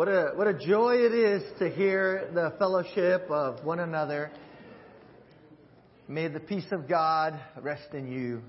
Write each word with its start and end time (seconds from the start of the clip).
What 0.00 0.08
a, 0.08 0.30
what 0.34 0.46
a 0.46 0.54
joy 0.54 0.94
it 0.94 1.12
is 1.12 1.42
to 1.58 1.68
hear 1.68 2.30
the 2.32 2.54
fellowship 2.58 3.30
of 3.30 3.62
one 3.66 3.80
another. 3.80 4.30
May 6.08 6.26
the 6.28 6.40
peace 6.40 6.64
of 6.72 6.88
God 6.88 7.38
rest 7.60 7.92
in 7.92 8.10
you. 8.10 8.40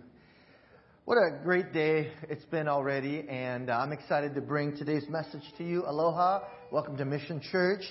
What 1.04 1.18
a 1.18 1.44
great 1.44 1.74
day 1.74 2.14
it's 2.30 2.46
been 2.46 2.70
already, 2.70 3.28
and 3.28 3.70
I'm 3.70 3.92
excited 3.92 4.34
to 4.36 4.40
bring 4.40 4.78
today's 4.78 5.04
message 5.10 5.44
to 5.58 5.66
you. 5.66 5.84
Aloha. 5.86 6.40
Welcome 6.72 6.96
to 6.96 7.04
Mission 7.04 7.42
Church. 7.52 7.84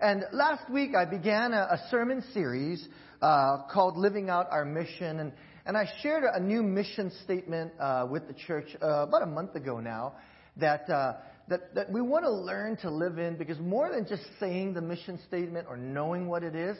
And 0.00 0.24
last 0.32 0.68
week 0.68 0.96
I 0.96 1.04
began 1.04 1.52
a, 1.52 1.68
a 1.70 1.86
sermon 1.92 2.20
series 2.32 2.84
uh, 3.22 3.58
called 3.72 3.96
Living 3.96 4.28
Out 4.28 4.48
Our 4.50 4.64
Mission, 4.64 5.20
and, 5.20 5.32
and 5.66 5.76
I 5.76 5.88
shared 6.02 6.24
a 6.24 6.40
new 6.40 6.64
mission 6.64 7.12
statement 7.22 7.74
uh, 7.78 8.08
with 8.10 8.26
the 8.26 8.34
church 8.34 8.74
uh, 8.82 9.06
about 9.06 9.22
a 9.22 9.26
month 9.26 9.54
ago 9.54 9.78
now 9.78 10.14
that 10.56 10.88
uh, 10.90 11.12
that, 11.48 11.74
that 11.74 11.90
we 11.90 12.00
want 12.00 12.24
to 12.24 12.30
learn 12.30 12.76
to 12.78 12.90
live 12.90 13.18
in 13.18 13.36
because 13.36 13.58
more 13.58 13.90
than 13.90 14.06
just 14.06 14.22
saying 14.40 14.74
the 14.74 14.80
mission 14.80 15.18
statement 15.26 15.66
or 15.68 15.76
knowing 15.76 16.26
what 16.28 16.42
it 16.42 16.54
is, 16.54 16.76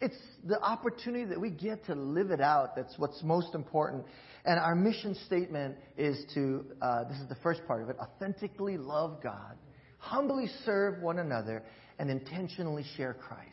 it's 0.00 0.16
the 0.44 0.60
opportunity 0.60 1.24
that 1.24 1.40
we 1.40 1.50
get 1.50 1.84
to 1.86 1.94
live 1.94 2.30
it 2.30 2.40
out 2.40 2.76
that's 2.76 2.94
what's 2.98 3.22
most 3.22 3.54
important. 3.54 4.04
And 4.44 4.58
our 4.58 4.74
mission 4.74 5.16
statement 5.26 5.76
is 5.96 6.24
to, 6.34 6.64
uh, 6.80 7.04
this 7.04 7.18
is 7.18 7.28
the 7.28 7.36
first 7.42 7.66
part 7.66 7.82
of 7.82 7.88
it, 7.88 7.96
authentically 7.98 8.76
love 8.76 9.22
God, 9.22 9.56
humbly 9.98 10.48
serve 10.64 11.02
one 11.02 11.18
another, 11.18 11.62
and 11.98 12.10
intentionally 12.10 12.84
share 12.96 13.14
Christ. 13.14 13.50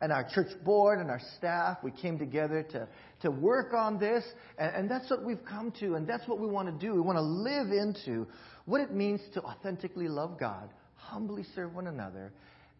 And 0.00 0.12
our 0.12 0.26
church 0.32 0.48
board 0.64 0.98
and 0.98 1.10
our 1.10 1.20
staff, 1.36 1.78
we 1.82 1.90
came 1.90 2.18
together 2.18 2.62
to, 2.70 2.88
to 3.20 3.30
work 3.30 3.74
on 3.74 3.98
this, 3.98 4.24
and, 4.58 4.74
and 4.74 4.90
that's 4.90 5.10
what 5.10 5.24
we've 5.24 5.44
come 5.44 5.72
to, 5.80 5.94
and 5.96 6.06
that's 6.06 6.26
what 6.26 6.38
we 6.38 6.46
want 6.46 6.68
to 6.68 6.86
do. 6.86 6.94
We 6.94 7.00
want 7.00 7.18
to 7.18 7.22
live 7.22 7.70
into 7.70 8.26
what 8.66 8.80
it 8.80 8.92
means 8.92 9.20
to 9.34 9.42
authentically 9.42 10.08
love 10.08 10.38
God, 10.38 10.70
humbly 10.94 11.44
serve 11.54 11.74
one 11.74 11.86
another, 11.86 12.32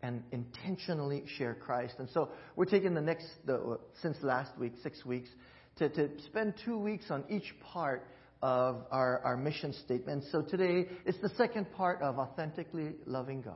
and 0.03 0.23
intentionally 0.33 1.25
share 1.37 1.55
Christ. 1.55 1.95
And 1.99 2.09
so 2.11 2.31
we're 2.57 2.65
taking 2.65 2.95
the 2.95 3.01
next, 3.01 3.27
the, 3.45 3.57
uh, 3.57 3.77
since 4.01 4.17
last 4.23 4.57
week, 4.59 4.73
six 4.83 5.05
weeks, 5.05 5.29
to, 5.77 5.89
to 5.89 6.11
spend 6.27 6.55
two 6.65 6.79
weeks 6.79 7.11
on 7.11 7.25
each 7.29 7.55
part 7.73 8.07
of 8.43 8.85
our, 8.91 9.21
our 9.25 9.37
mission 9.37 9.75
statement. 9.85 10.25
So 10.33 10.43
today, 10.43 10.89
it's 11.05 11.21
the 11.21 11.29
second 11.31 11.71
part 11.73 12.01
of 12.01 12.19
authentically 12.19 12.93
loving 13.07 13.43
God. 13.43 13.55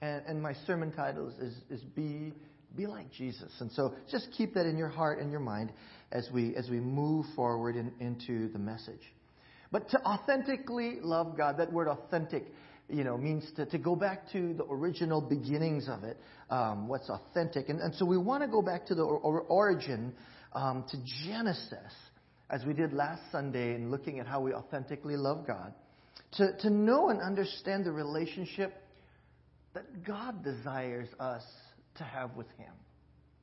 And, 0.00 0.22
and 0.26 0.42
my 0.42 0.54
sermon 0.66 0.92
title 0.92 1.32
is, 1.40 1.54
is 1.70 1.82
Be, 1.82 2.32
Be 2.76 2.86
Like 2.86 3.10
Jesus. 3.12 3.52
And 3.60 3.72
so 3.72 3.94
just 4.10 4.28
keep 4.36 4.54
that 4.54 4.66
in 4.66 4.76
your 4.76 4.88
heart 4.88 5.18
and 5.20 5.30
your 5.30 5.40
mind 5.40 5.72
as 6.12 6.28
we, 6.32 6.54
as 6.54 6.68
we 6.70 6.78
move 6.78 7.26
forward 7.34 7.74
in, 7.74 7.92
into 7.98 8.48
the 8.52 8.58
message. 8.58 9.02
But 9.74 9.90
to 9.90 10.00
authentically 10.06 10.98
love 11.02 11.36
God, 11.36 11.56
that 11.58 11.72
word 11.72 11.88
authentic, 11.88 12.44
you 12.88 13.02
know, 13.02 13.18
means 13.18 13.44
to, 13.56 13.66
to 13.66 13.76
go 13.76 13.96
back 13.96 14.30
to 14.30 14.54
the 14.54 14.62
original 14.70 15.20
beginnings 15.20 15.88
of 15.88 16.04
it, 16.04 16.16
um, 16.48 16.86
what's 16.86 17.10
authentic. 17.10 17.68
And, 17.68 17.80
and 17.80 17.92
so 17.96 18.06
we 18.06 18.16
want 18.16 18.44
to 18.44 18.48
go 18.48 18.62
back 18.62 18.86
to 18.86 18.94
the 18.94 19.02
or, 19.02 19.40
origin, 19.40 20.14
um, 20.52 20.84
to 20.92 20.96
Genesis, 21.26 21.92
as 22.50 22.64
we 22.64 22.72
did 22.72 22.92
last 22.92 23.22
Sunday 23.32 23.74
in 23.74 23.90
looking 23.90 24.20
at 24.20 24.28
how 24.28 24.40
we 24.40 24.54
authentically 24.54 25.16
love 25.16 25.44
God, 25.44 25.74
to, 26.34 26.56
to 26.58 26.70
know 26.70 27.08
and 27.08 27.20
understand 27.20 27.84
the 27.84 27.90
relationship 27.90 28.80
that 29.72 30.04
God 30.04 30.44
desires 30.44 31.08
us 31.18 31.42
to 31.96 32.04
have 32.04 32.36
with 32.36 32.46
Him. 32.58 32.74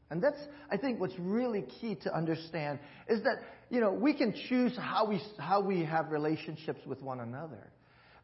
And 0.10 0.24
that's, 0.24 0.40
I 0.70 0.78
think, 0.78 1.02
what's 1.02 1.20
really 1.20 1.66
key 1.82 1.96
to 2.04 2.16
understand 2.16 2.80
is 3.10 3.22
that, 3.24 3.36
you 3.72 3.80
know, 3.80 3.92
we 3.92 4.14
can 4.14 4.34
choose 4.50 4.78
how 4.78 5.06
we, 5.08 5.22
how 5.40 5.62
we 5.62 5.84
have 5.86 6.12
relationships 6.12 6.82
with 6.86 7.02
one 7.02 7.22
another. 7.22 7.72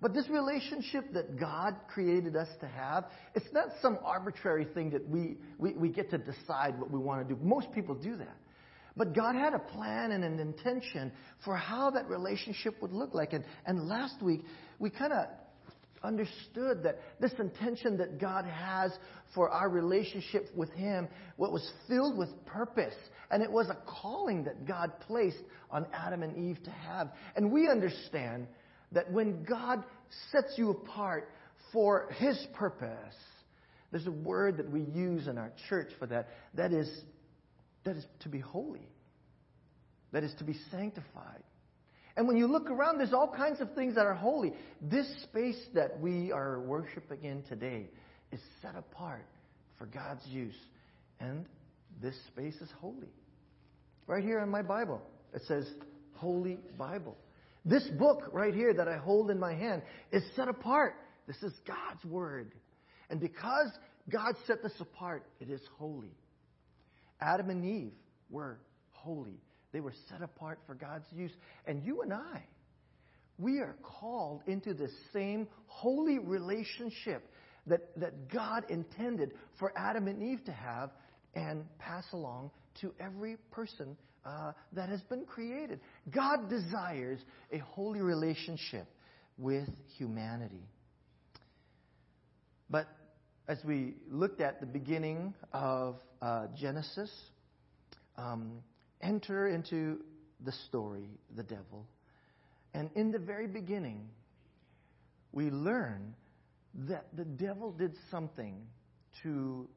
But 0.01 0.13
this 0.13 0.29
relationship 0.29 1.13
that 1.13 1.39
God 1.39 1.75
created 1.91 2.35
us 2.35 2.49
to 2.59 2.67
have, 2.67 3.05
it's 3.33 3.47
not 3.53 3.69
some 3.81 3.97
arbitrary 4.03 4.65
thing 4.65 4.91
that 4.91 5.07
we, 5.09 5.37
we, 5.57 5.73
we 5.73 5.89
get 5.89 6.11
to 6.11 6.17
decide 6.17 6.77
what 6.79 6.91
we 6.91 6.99
want 6.99 7.27
to 7.27 7.33
do. 7.33 7.39
Most 7.41 7.71
people 7.71 7.95
do 7.95 8.17
that. 8.17 8.37
But 8.97 9.15
God 9.15 9.35
had 9.35 9.53
a 9.53 9.59
plan 9.59 10.11
and 10.11 10.23
an 10.23 10.39
intention 10.39 11.11
for 11.45 11.55
how 11.55 11.91
that 11.91 12.09
relationship 12.09 12.81
would 12.81 12.91
look 12.91 13.13
like. 13.13 13.31
And, 13.33 13.45
and 13.65 13.87
last 13.87 14.21
week, 14.21 14.43
we 14.79 14.89
kind 14.89 15.13
of 15.13 15.27
understood 16.07 16.83
that 16.83 16.99
this 17.19 17.33
intention 17.37 17.97
that 17.97 18.19
God 18.19 18.45
has 18.45 18.91
for 19.35 19.49
our 19.49 19.69
relationship 19.69 20.49
with 20.55 20.71
Him, 20.71 21.07
what 21.35 21.51
was 21.51 21.69
filled 21.87 22.17
with 22.17 22.29
purpose, 22.45 22.95
and 23.29 23.43
it 23.43 23.51
was 23.51 23.69
a 23.69 23.77
calling 24.01 24.45
that 24.45 24.65
God 24.65 24.91
placed 25.01 25.43
on 25.69 25.85
Adam 25.93 26.23
and 26.23 26.37
Eve 26.37 26.63
to 26.63 26.71
have. 26.71 27.09
And 27.35 27.51
we 27.51 27.69
understand 27.69 28.47
that 28.93 29.11
when 29.11 29.43
God 29.43 29.83
sets 30.31 30.53
you 30.57 30.71
apart 30.71 31.29
for 31.73 32.09
His 32.17 32.47
purpose, 32.53 33.15
there's 33.91 34.07
a 34.07 34.11
word 34.11 34.57
that 34.57 34.69
we 34.71 34.81
use 34.81 35.27
in 35.27 35.37
our 35.37 35.51
church 35.69 35.91
for 35.99 36.07
that. 36.07 36.29
That 36.55 36.71
is, 36.71 36.89
that 37.83 37.97
is 37.97 38.05
to 38.21 38.29
be 38.29 38.39
holy. 38.39 38.87
That 40.13 40.23
is 40.23 40.33
to 40.39 40.45
be 40.45 40.55
sanctified. 40.71 41.43
And 42.17 42.27
when 42.27 42.35
you 42.35 42.47
look 42.47 42.71
around, 42.71 42.97
there's 42.97 43.13
all 43.13 43.31
kinds 43.31 43.61
of 43.61 43.73
things 43.75 43.93
that 43.95 44.07
are 44.07 44.15
holy. 44.15 44.53
This 44.81 45.07
space 45.23 45.59
that 45.75 45.99
we 45.99 46.31
are 46.31 46.59
worshiping 46.59 47.23
in 47.23 47.43
today 47.43 47.85
is 48.31 48.39
set 48.61 48.75
apart 48.75 49.27
for 49.77 49.85
God's 49.85 50.25
use. 50.25 50.57
And 51.19 51.45
this 52.01 52.15
space 52.27 52.55
is 52.55 52.69
holy. 52.81 53.13
Right 54.07 54.23
here 54.23 54.39
in 54.39 54.49
my 54.49 54.63
Bible, 54.63 54.99
it 55.33 55.43
says 55.47 55.67
Holy 56.13 56.57
Bible. 56.77 57.15
This 57.63 57.87
book 57.99 58.29
right 58.31 58.53
here 58.53 58.73
that 58.73 58.87
I 58.87 58.97
hold 58.97 59.29
in 59.29 59.39
my 59.39 59.53
hand 59.53 59.83
is 60.11 60.23
set 60.35 60.47
apart. 60.47 60.95
This 61.27 61.43
is 61.43 61.53
God's 61.67 62.03
Word. 62.03 62.53
And 63.11 63.19
because 63.19 63.69
God 64.09 64.33
set 64.47 64.63
this 64.63 64.73
apart, 64.79 65.23
it 65.39 65.51
is 65.51 65.61
holy. 65.77 66.15
Adam 67.21 67.51
and 67.51 67.63
Eve 67.63 67.93
were 68.31 68.57
holy. 68.89 69.39
They 69.77 69.81
were 69.81 69.93
set 70.09 70.23
apart 70.23 70.57
for 70.65 70.73
God's 70.73 71.05
use. 71.15 71.29
And 71.67 71.83
you 71.83 72.01
and 72.01 72.11
I, 72.11 72.43
we 73.37 73.59
are 73.59 73.75
called 73.83 74.41
into 74.47 74.73
the 74.73 74.89
same 75.13 75.47
holy 75.67 76.17
relationship 76.17 77.29
that, 77.67 77.81
that 77.99 78.33
God 78.33 78.63
intended 78.69 79.33
for 79.59 79.71
Adam 79.77 80.07
and 80.07 80.23
Eve 80.23 80.43
to 80.45 80.51
have 80.51 80.89
and 81.35 81.63
pass 81.77 82.05
along 82.11 82.49
to 82.81 82.91
every 82.99 83.37
person 83.51 83.95
uh, 84.25 84.53
that 84.73 84.89
has 84.89 85.01
been 85.01 85.25
created. 85.25 85.79
God 86.09 86.49
desires 86.49 87.19
a 87.53 87.59
holy 87.59 88.01
relationship 88.01 88.87
with 89.37 89.69
humanity. 89.95 90.65
But 92.67 92.87
as 93.47 93.59
we 93.63 93.93
looked 94.09 94.41
at 94.41 94.59
the 94.59 94.65
beginning 94.65 95.35
of 95.53 95.97
uh, 96.19 96.47
Genesis, 96.59 97.11
um, 98.17 98.63
enter 99.01 99.47
into 99.47 99.99
the 100.45 100.51
story, 100.67 101.09
the 101.35 101.43
devil. 101.43 101.87
And 102.73 102.89
in 102.95 103.11
the 103.11 103.19
very 103.19 103.47
beginning, 103.47 104.07
we 105.31 105.49
learn 105.49 106.13
that 106.87 107.05
the 107.15 107.25
devil 107.25 107.71
did 107.71 107.93
something 108.11 108.55
to 109.23 109.67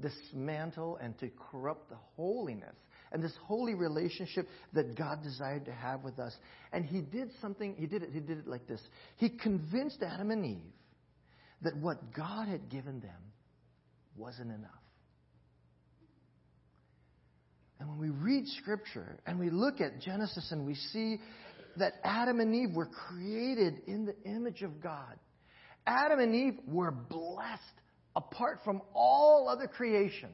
dismantle 0.00 0.98
and 1.00 1.18
to 1.18 1.30
corrupt 1.50 1.88
the 1.88 1.96
holiness 2.16 2.74
and 3.12 3.22
this 3.22 3.34
holy 3.44 3.74
relationship 3.74 4.48
that 4.72 4.96
God 4.96 5.22
desired 5.22 5.64
to 5.66 5.72
have 5.72 6.02
with 6.02 6.18
us. 6.18 6.34
And 6.72 6.84
he 6.84 7.00
did 7.00 7.30
something, 7.40 7.76
he 7.78 7.86
did 7.86 8.02
it, 8.02 8.10
he 8.12 8.20
did 8.20 8.38
it 8.38 8.48
like 8.48 8.66
this. 8.66 8.80
He 9.16 9.28
convinced 9.28 10.02
Adam 10.02 10.32
and 10.32 10.44
Eve 10.44 10.72
that 11.62 11.76
what 11.76 12.12
God 12.12 12.48
had 12.48 12.68
given 12.68 13.00
them 13.00 13.10
wasn't 14.16 14.50
enough. 14.50 14.70
And 17.84 17.98
when 17.98 18.00
we 18.00 18.16
read 18.16 18.46
Scripture 18.62 19.18
and 19.26 19.38
we 19.38 19.50
look 19.50 19.82
at 19.82 20.00
Genesis 20.00 20.52
and 20.52 20.64
we 20.64 20.74
see 20.74 21.20
that 21.76 21.92
Adam 22.02 22.40
and 22.40 22.54
Eve 22.54 22.74
were 22.74 22.86
created 22.86 23.82
in 23.86 24.06
the 24.06 24.14
image 24.24 24.62
of 24.62 24.80
God, 24.80 25.18
Adam 25.86 26.18
and 26.18 26.34
Eve 26.34 26.58
were 26.66 26.90
blessed 26.90 27.60
apart 28.16 28.60
from 28.64 28.80
all 28.94 29.50
other 29.50 29.66
creation, 29.66 30.30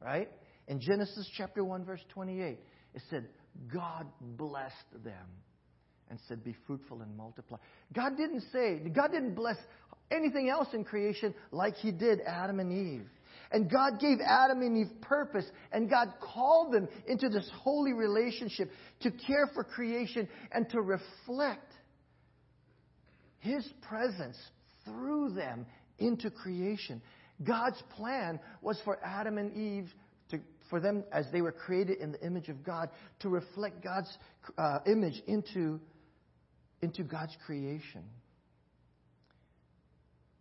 right? 0.00 0.30
In 0.66 0.80
Genesis 0.80 1.28
chapter 1.36 1.62
1, 1.62 1.84
verse 1.84 2.00
28, 2.08 2.58
it 2.94 3.02
said, 3.10 3.28
God 3.70 4.06
blessed 4.38 5.04
them 5.04 5.26
and 6.08 6.18
said, 6.26 6.42
Be 6.42 6.56
fruitful 6.66 7.02
and 7.02 7.14
multiply. 7.18 7.58
God 7.92 8.16
didn't 8.16 8.44
say, 8.50 8.78
God 8.78 9.12
didn't 9.12 9.34
bless 9.34 9.58
anything 10.10 10.48
else 10.48 10.68
in 10.72 10.84
creation 10.84 11.34
like 11.52 11.74
He 11.74 11.92
did 11.92 12.20
Adam 12.26 12.60
and 12.60 12.72
Eve. 12.72 13.06
And 13.50 13.70
God 13.70 14.00
gave 14.00 14.18
Adam 14.24 14.62
and 14.62 14.76
Eve 14.76 15.00
purpose, 15.00 15.44
and 15.72 15.88
God 15.88 16.08
called 16.20 16.72
them 16.72 16.88
into 17.06 17.28
this 17.28 17.48
holy 17.54 17.92
relationship 17.92 18.70
to 19.00 19.10
care 19.10 19.50
for 19.54 19.64
creation 19.64 20.28
and 20.52 20.68
to 20.70 20.80
reflect 20.80 21.72
His 23.38 23.68
presence 23.82 24.38
through 24.84 25.30
them 25.34 25.66
into 25.98 26.30
creation. 26.30 27.00
God's 27.42 27.82
plan 27.96 28.38
was 28.62 28.78
for 28.84 28.98
Adam 29.04 29.38
and 29.38 29.52
Eve 29.56 29.92
to, 30.30 30.40
for 30.70 30.80
them, 30.80 31.04
as 31.12 31.26
they 31.32 31.42
were 31.42 31.52
created 31.52 31.98
in 31.98 32.12
the 32.12 32.24
image 32.24 32.48
of 32.48 32.64
God, 32.64 32.88
to 33.20 33.28
reflect 33.28 33.82
God's 33.82 34.16
uh, 34.56 34.78
image 34.86 35.22
into, 35.26 35.80
into 36.82 37.02
God's 37.02 37.36
creation. 37.44 38.04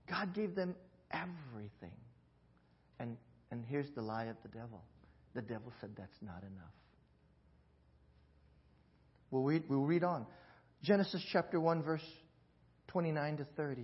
God 0.10 0.34
gave 0.34 0.56
them 0.56 0.76
everything. 1.12 1.98
And, 3.54 3.64
here's 3.70 3.92
the 3.92 4.02
lie 4.02 4.26
of 4.26 4.36
the 4.42 4.50
devil 4.50 4.82
the 5.36 5.42
devil 5.44 5.72
said 5.80 5.92
that's 5.96 6.22
not 6.24 6.42
enough. 6.42 6.74
We'll 9.30 9.44
read, 9.44 9.64
we'll 9.70 9.86
read 9.86 10.04
on. 10.04 10.26
Genesis 10.82 11.24
chapter 11.32 11.60
1, 11.60 11.84
verse 11.84 12.06
29 12.88 13.38
to 13.38 13.46
30. 13.56 13.84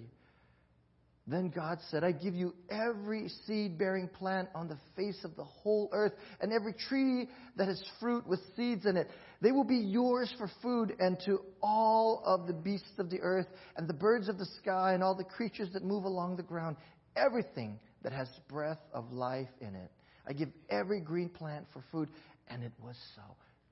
Then 1.28 1.50
God 1.56 1.78
said, 1.92 2.04
I 2.04 2.12
give 2.14 2.34
you 2.34 2.56
every 2.72 3.30
seed 3.46 3.78
bearing 3.78 4.08
plant 4.08 4.50
on 4.56 4.68
the 4.68 4.78
face 4.96 5.24
of 5.24 5.36
the 5.36 5.44
whole 5.44 5.90
earth, 5.92 6.14
and 6.42 6.52
every 6.52 6.74
tree 6.74 7.30
that 7.56 7.68
has 7.68 7.84
fruit 8.00 8.26
with 8.26 8.40
seeds 8.56 8.88
in 8.88 8.98
it. 8.98 9.08
They 9.42 9.52
will 9.52 9.64
be 9.64 9.78
yours 9.78 10.34
for 10.40 10.50
food, 10.64 10.96
and 11.00 11.20
to 11.26 11.42
all 11.62 12.24
of 12.26 12.48
the 12.48 12.54
beasts 12.54 12.98
of 12.98 13.12
the 13.12 13.22
earth, 13.22 13.48
and 13.78 13.88
the 13.88 13.94
birds 13.94 14.30
of 14.30 14.40
the 14.40 14.48
sky, 14.62 14.94
and 14.94 15.04
all 15.04 15.16
the 15.16 15.24
creatures 15.24 15.70
that 15.74 15.84
move 15.84 16.06
along 16.06 16.38
the 16.38 16.44
ground, 16.44 16.76
everything 17.16 17.80
that 18.04 18.12
has 18.12 18.28
breath 18.48 18.80
of 18.94 19.12
life 19.12 19.50
in 19.62 19.76
it. 19.76 19.92
I 20.28 20.34
give 20.34 20.50
every 20.70 21.00
green 21.00 21.30
plant 21.30 21.66
for 21.74 21.84
food, 21.92 22.10
and 22.48 22.64
it 22.64 22.72
was 22.82 22.96
so. 23.16 23.22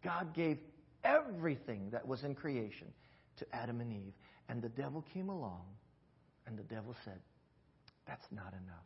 God 0.03 0.33
gave 0.33 0.57
everything 1.03 1.89
that 1.91 2.07
was 2.07 2.24
in 2.24 2.35
creation 2.35 2.88
to 3.38 3.45
Adam 3.53 3.81
and 3.81 3.91
Eve, 3.91 4.13
and 4.50 4.62
the 4.62 4.69
devil 4.69 5.06
came 5.13 5.29
along, 5.29 5.65
and 6.45 6.57
the 6.57 6.63
devil 6.63 6.95
said, 7.06 7.19
that's 8.07 8.25
not 8.31 8.53
enough. 8.53 8.85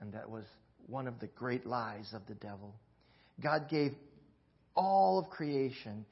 And 0.00 0.12
that 0.12 0.28
was 0.28 0.44
one 0.86 1.06
of 1.06 1.20
the 1.20 1.26
great 1.28 1.66
lies 1.66 2.12
of 2.14 2.22
the 2.26 2.34
devil. 2.34 2.74
God 3.40 3.68
gave 3.68 3.92
all 4.74 5.18
of 5.18 5.28
creation 5.28 6.04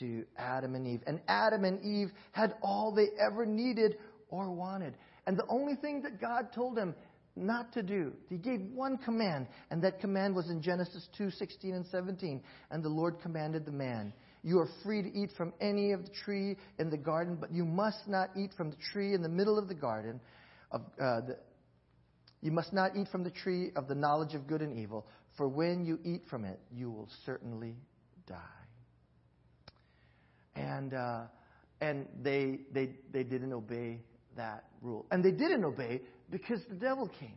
to 0.00 0.24
Adam 0.36 0.74
and 0.74 0.86
Eve. 0.86 1.00
And 1.06 1.20
Adam 1.28 1.64
and 1.64 1.82
Eve 1.82 2.10
had 2.32 2.54
all 2.62 2.92
they 2.92 3.08
ever 3.18 3.46
needed 3.46 3.96
or 4.28 4.50
wanted. 4.50 4.94
And 5.26 5.36
the 5.36 5.46
only 5.48 5.74
thing 5.74 6.02
that 6.02 6.20
God 6.20 6.52
told 6.54 6.76
them 6.76 6.94
not 7.38 7.72
to 7.72 7.82
do, 7.82 8.12
He 8.28 8.36
gave 8.36 8.60
one 8.74 8.98
command, 8.98 9.46
and 9.70 9.82
that 9.82 10.00
command 10.00 10.34
was 10.34 10.50
in 10.50 10.60
Genesis 10.62 11.08
2 11.16 11.30
16 11.30 11.74
and 11.74 11.86
17. 11.86 12.42
And 12.70 12.82
the 12.82 12.88
Lord 12.88 13.20
commanded 13.20 13.64
the 13.64 13.72
man, 13.72 14.12
You 14.42 14.58
are 14.58 14.68
free 14.82 15.02
to 15.02 15.08
eat 15.08 15.30
from 15.36 15.52
any 15.60 15.92
of 15.92 16.04
the 16.04 16.10
tree 16.24 16.56
in 16.78 16.90
the 16.90 16.96
garden, 16.96 17.36
but 17.40 17.52
you 17.52 17.64
must 17.64 18.06
not 18.08 18.30
eat 18.36 18.52
from 18.56 18.70
the 18.70 18.76
tree 18.92 19.14
in 19.14 19.22
the 19.22 19.28
middle 19.28 19.58
of 19.58 19.68
the 19.68 19.74
garden 19.74 20.20
of, 20.70 20.82
uh, 21.00 21.20
the, 21.20 21.38
you 22.40 22.52
must 22.52 22.72
not 22.72 22.96
eat 22.96 23.08
from 23.08 23.24
the 23.24 23.30
tree 23.30 23.70
of 23.74 23.88
the 23.88 23.94
knowledge 23.94 24.34
of 24.34 24.46
good 24.46 24.62
and 24.62 24.78
evil, 24.78 25.06
for 25.36 25.48
when 25.48 25.84
you 25.84 25.98
eat 26.04 26.22
from 26.28 26.44
it, 26.44 26.60
you 26.72 26.90
will 26.90 27.08
certainly 27.24 27.76
die. 28.26 28.36
And, 30.54 30.94
uh, 30.94 31.22
and 31.80 32.06
they, 32.22 32.60
they, 32.72 32.90
they 33.12 33.22
didn't 33.22 33.52
obey 33.52 34.00
that 34.38 34.64
rule. 34.80 35.06
And 35.10 35.24
they 35.24 35.30
didn't 35.30 35.64
obey 35.64 36.00
because 36.30 36.60
the 36.68 36.74
devil 36.74 37.08
came. 37.20 37.36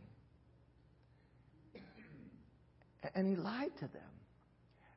And 3.14 3.28
he 3.28 3.36
lied 3.36 3.72
to 3.80 3.88
them. 3.88 4.02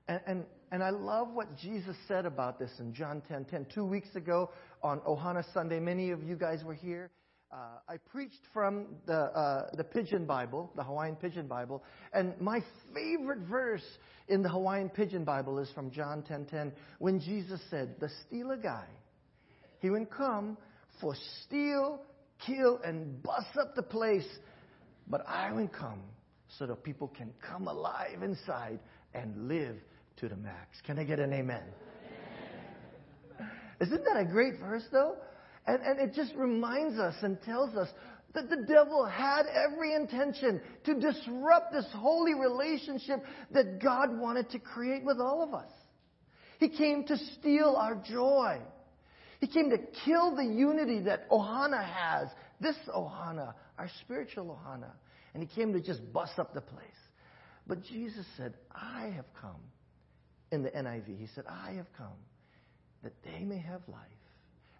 And, 0.07 0.21
and, 0.27 0.45
and 0.71 0.83
I 0.83 0.91
love 0.91 1.33
what 1.33 1.57
Jesus 1.57 1.95
said 2.07 2.25
about 2.25 2.59
this 2.59 2.71
in 2.79 2.93
John 2.93 3.21
10 3.27 3.45
10. 3.45 3.67
Two 3.73 3.85
weeks 3.85 4.15
ago 4.15 4.51
on 4.83 4.99
Ohana 4.99 5.43
Sunday, 5.53 5.79
many 5.79 6.11
of 6.11 6.23
you 6.23 6.35
guys 6.35 6.63
were 6.63 6.75
here. 6.75 7.09
Uh, 7.51 7.57
I 7.87 7.97
preached 7.97 8.41
from 8.53 8.87
the, 9.05 9.13
uh, 9.13 9.69
the 9.75 9.83
Pidgin 9.83 10.25
Bible, 10.25 10.71
the 10.75 10.83
Hawaiian 10.83 11.15
Pidgin 11.15 11.47
Bible, 11.47 11.83
and 12.11 12.33
my 12.41 12.59
favorite 12.93 13.39
verse 13.47 13.85
in 14.27 14.41
the 14.41 14.49
Hawaiian 14.49 14.89
Pidgin 14.89 15.23
Bible 15.23 15.59
is 15.59 15.69
from 15.71 15.91
John 15.91 16.23
10:10, 16.23 16.73
when 16.99 17.19
Jesus 17.19 17.61
said, 17.69 17.99
"The 17.99 18.09
stealer 18.09 18.57
guy, 18.57 18.87
he 19.79 19.89
would 19.89 20.09
come 20.09 20.57
for 20.99 21.15
steal, 21.43 22.01
kill, 22.45 22.79
and 22.83 23.21
bust 23.23 23.57
up 23.59 23.75
the 23.75 23.83
place, 23.83 24.27
but 25.07 25.25
I 25.27 25.51
will 25.51 25.67
come 25.67 26.01
so 26.57 26.65
that 26.67 26.83
people 26.83 27.07
can 27.07 27.33
come 27.41 27.67
alive 27.67 28.23
inside 28.23 28.79
and 29.13 29.47
live 29.47 29.77
to 30.17 30.29
the 30.29 30.35
max." 30.35 30.81
Can 30.85 30.99
I 30.99 31.03
get 31.03 31.19
an 31.19 31.33
amen? 31.33 31.63
amen. 33.39 33.51
Isn't 33.81 34.03
that 34.05 34.17
a 34.17 34.25
great 34.25 34.59
verse, 34.59 34.87
though? 34.91 35.15
And, 35.67 35.81
and 35.81 35.99
it 35.99 36.13
just 36.13 36.33
reminds 36.35 36.99
us 36.99 37.15
and 37.23 37.41
tells 37.41 37.75
us 37.75 37.89
that 38.35 38.49
the 38.49 38.65
devil 38.67 39.05
had 39.05 39.43
every 39.47 39.93
intention 39.93 40.61
to 40.83 40.93
disrupt 40.93 41.71
this 41.71 41.87
holy 41.93 42.33
relationship 42.35 43.23
that 43.51 43.81
God 43.81 44.17
wanted 44.19 44.49
to 44.51 44.59
create 44.59 45.03
with 45.03 45.19
all 45.19 45.41
of 45.41 45.53
us. 45.53 45.71
He 46.59 46.69
came 46.69 47.05
to 47.05 47.17
steal 47.39 47.75
our 47.77 47.95
joy. 47.95 48.59
He 49.39 49.47
came 49.47 49.69
to 49.69 49.77
kill 50.05 50.35
the 50.35 50.45
unity 50.45 51.01
that 51.01 51.29
Ohana 51.29 51.83
has, 51.83 52.29
this 52.59 52.75
Ohana, 52.95 53.53
our 53.77 53.89
spiritual 54.01 54.59
Ohana. 54.59 54.91
And 55.33 55.43
he 55.43 55.49
came 55.53 55.73
to 55.73 55.81
just 55.81 56.01
bust 56.13 56.39
up 56.39 56.53
the 56.53 56.61
place. 56.61 56.81
But 57.67 57.83
Jesus 57.83 58.25
said, 58.37 58.53
I 58.71 59.11
have 59.15 59.25
come. 59.39 59.61
In 60.51 60.63
the 60.63 60.69
NIV, 60.69 61.19
he 61.19 61.27
said, 61.33 61.43
I 61.49 61.71
have 61.73 61.91
come 61.97 62.15
that 63.03 63.13
they 63.23 63.43
may 63.43 63.57
have 63.57 63.81
life 63.87 63.99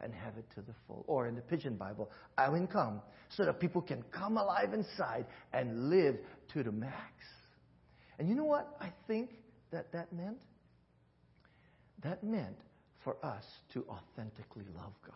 and 0.02 0.14
have 0.14 0.38
it 0.38 0.46
to 0.56 0.62
the 0.62 0.74
full. 0.88 1.04
Or 1.08 1.28
in 1.28 1.36
the 1.36 1.42
Pidgin 1.42 1.78
Bible, 1.78 2.10
I 2.38 2.50
will 2.50 2.68
come 2.68 3.02
so 3.30 3.46
that 3.46 3.60
people 3.60 3.82
can 3.82 4.04
come 4.12 4.38
alive 4.38 4.74
inside 4.74 5.26
and 5.54 5.90
live 5.90 6.18
to 6.54 6.64
the 6.64 6.72
max. 6.72 7.14
And 8.20 8.30
you 8.30 8.36
know 8.36 8.46
what 8.46 8.78
I 8.80 8.92
think 9.08 9.32
that 9.72 9.92
that 9.92 10.14
meant? 10.14 10.42
That 12.04 12.24
meant 12.24 12.58
for 13.06 13.16
us 13.24 13.44
to 13.74 13.86
authentically 13.88 14.66
love 14.76 14.92
God, 15.06 15.16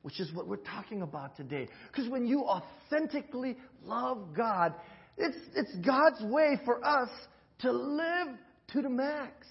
which 0.00 0.18
is 0.20 0.32
what 0.32 0.48
we're 0.48 0.56
talking 0.56 1.02
about 1.02 1.36
today. 1.36 1.68
Because 1.88 2.08
when 2.08 2.26
you 2.26 2.44
authentically 2.44 3.58
love 3.84 4.28
God, 4.34 4.72
it's, 5.18 5.36
it's 5.54 5.74
God's 5.84 6.22
way 6.22 6.58
for 6.64 6.82
us 6.82 7.10
to 7.58 7.72
live 7.72 8.28
to 8.68 8.80
the 8.80 8.88
max. 8.88 9.46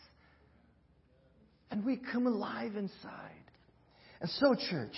And 1.70 1.86
we 1.86 1.98
come 2.12 2.26
alive 2.26 2.76
inside. 2.76 3.32
And 4.20 4.30
so, 4.30 4.56
church, 4.70 4.96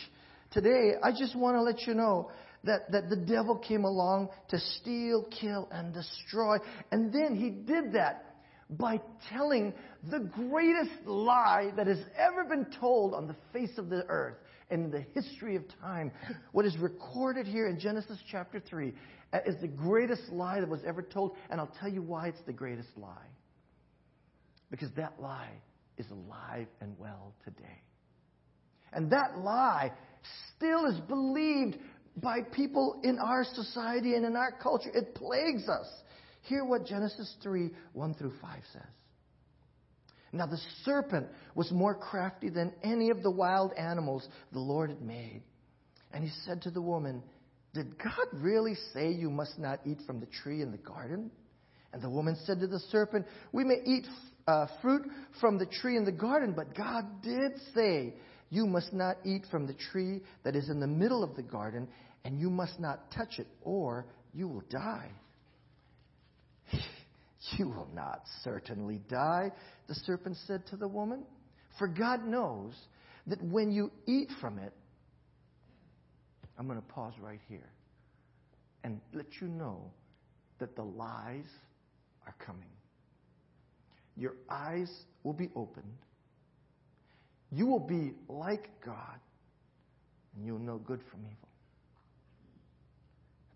today 0.51 0.93
I 1.03 1.11
just 1.11 1.35
want 1.35 1.57
to 1.57 1.61
let 1.61 1.85
you 1.85 1.95
know 1.95 2.31
that, 2.63 2.91
that 2.91 3.09
the 3.09 3.17
devil 3.17 3.57
came 3.57 3.83
along 3.83 4.29
to 4.49 4.59
steal, 4.59 5.27
kill, 5.39 5.67
and 5.71 5.93
destroy. 5.93 6.57
And 6.91 7.11
then 7.11 7.35
he 7.35 7.49
did 7.49 7.93
that 7.93 8.32
by 8.69 8.99
telling 9.29 9.73
the 10.09 10.19
greatest 10.19 11.05
lie 11.05 11.71
that 11.75 11.87
has 11.87 11.99
ever 12.17 12.43
been 12.43 12.65
told 12.79 13.13
on 13.13 13.27
the 13.27 13.35
face 13.51 13.77
of 13.77 13.89
the 13.89 14.05
earth 14.07 14.37
and 14.69 14.85
in 14.85 14.91
the 14.91 15.05
history 15.13 15.55
of 15.55 15.63
time. 15.81 16.11
What 16.51 16.65
is 16.65 16.77
recorded 16.77 17.45
here 17.45 17.67
in 17.67 17.79
Genesis 17.79 18.17
chapter 18.31 18.59
3 18.59 18.93
uh, 19.33 19.39
is 19.45 19.55
the 19.61 19.67
greatest 19.67 20.29
lie 20.29 20.59
that 20.59 20.69
was 20.69 20.81
ever 20.85 21.01
told, 21.01 21.35
and 21.49 21.59
I'll 21.59 21.73
tell 21.79 21.89
you 21.89 22.01
why 22.01 22.27
it's 22.27 22.41
the 22.45 22.53
greatest 22.53 22.89
lie. 22.97 23.27
Because 24.71 24.89
that 24.95 25.13
lie 25.19 25.51
is 25.97 26.07
alive 26.09 26.67
and 26.81 26.97
well 26.97 27.33
today. 27.43 27.81
And 28.91 29.11
that 29.11 29.39
lie 29.39 29.91
still 30.55 30.85
is 30.85 30.99
believed 31.01 31.77
by 32.17 32.41
people 32.41 32.99
in 33.03 33.17
our 33.19 33.43
society 33.43 34.15
and 34.15 34.25
in 34.25 34.35
our 34.35 34.51
culture. 34.51 34.91
It 34.93 35.15
plagues 35.15 35.67
us. 35.67 35.87
Hear 36.43 36.65
what 36.65 36.85
Genesis 36.85 37.33
3 37.43 37.71
1 37.93 38.13
through 38.15 38.33
5 38.41 38.59
says. 38.71 38.81
Now 40.31 40.47
the 40.47 40.59
serpent 40.83 41.27
was 41.53 41.71
more 41.71 41.93
crafty 41.93 42.49
than 42.49 42.73
any 42.83 43.09
of 43.11 43.21
the 43.21 43.31
wild 43.31 43.71
animals 43.73 44.27
the 44.51 44.59
Lord 44.59 44.89
had 44.89 45.01
made. 45.01 45.43
And 46.11 46.23
he 46.23 46.31
said 46.45 46.63
to 46.63 46.71
the 46.71 46.81
woman, 46.81 47.21
Did 47.73 47.97
God 47.97 48.27
really 48.33 48.75
say 48.93 49.11
you 49.11 49.29
must 49.29 49.59
not 49.59 49.79
eat 49.85 49.99
from 50.07 50.19
the 50.19 50.27
tree 50.27 50.61
in 50.61 50.71
the 50.71 50.77
garden? 50.77 51.31
And 51.91 52.01
the 52.01 52.09
woman 52.09 52.35
said 52.45 52.59
to 52.61 52.67
the 52.67 52.79
serpent, 52.91 53.25
We 53.51 53.63
may 53.63 53.77
eat 53.85 54.05
uh, 54.47 54.67
fruit 54.81 55.03
from 55.39 55.59
the 55.59 55.67
tree 55.67 55.97
in 55.97 56.05
the 56.05 56.11
garden, 56.11 56.53
but 56.55 56.75
God 56.75 57.21
did 57.21 57.51
say, 57.75 58.13
you 58.53 58.67
must 58.67 58.93
not 58.93 59.17
eat 59.25 59.47
from 59.49 59.65
the 59.65 59.73
tree 59.73 60.21
that 60.43 60.55
is 60.55 60.69
in 60.69 60.79
the 60.79 60.85
middle 60.85 61.23
of 61.23 61.35
the 61.35 61.41
garden, 61.41 61.87
and 62.23 62.39
you 62.39 62.51
must 62.51 62.79
not 62.79 63.09
touch 63.09 63.39
it, 63.39 63.47
or 63.63 64.05
you 64.31 64.47
will 64.47 64.61
die. 64.69 65.09
You 67.57 67.69
will 67.69 67.89
not 67.93 68.21
certainly 68.43 69.01
die, 69.09 69.51
the 69.87 69.95
serpent 69.95 70.37
said 70.47 70.65
to 70.67 70.77
the 70.77 70.87
woman. 70.87 71.23
For 71.77 71.87
God 71.87 72.25
knows 72.25 72.73
that 73.27 73.41
when 73.43 73.71
you 73.71 73.91
eat 74.07 74.29
from 74.39 74.59
it, 74.59 74.73
I'm 76.57 76.67
going 76.67 76.79
to 76.79 76.87
pause 76.87 77.13
right 77.19 77.41
here 77.49 77.69
and 78.83 79.01
let 79.13 79.25
you 79.41 79.47
know 79.47 79.91
that 80.59 80.75
the 80.75 80.83
lies 80.83 81.47
are 82.27 82.35
coming. 82.45 82.69
Your 84.15 84.35
eyes 84.49 84.91
will 85.23 85.33
be 85.33 85.49
opened 85.55 85.97
you 87.55 87.67
will 87.67 87.79
be 87.79 88.13
like 88.27 88.69
God, 88.83 89.19
and 90.35 90.45
you'll 90.45 90.57
know 90.57 90.77
good 90.79 91.01
from 91.11 91.19
evil. 91.19 91.49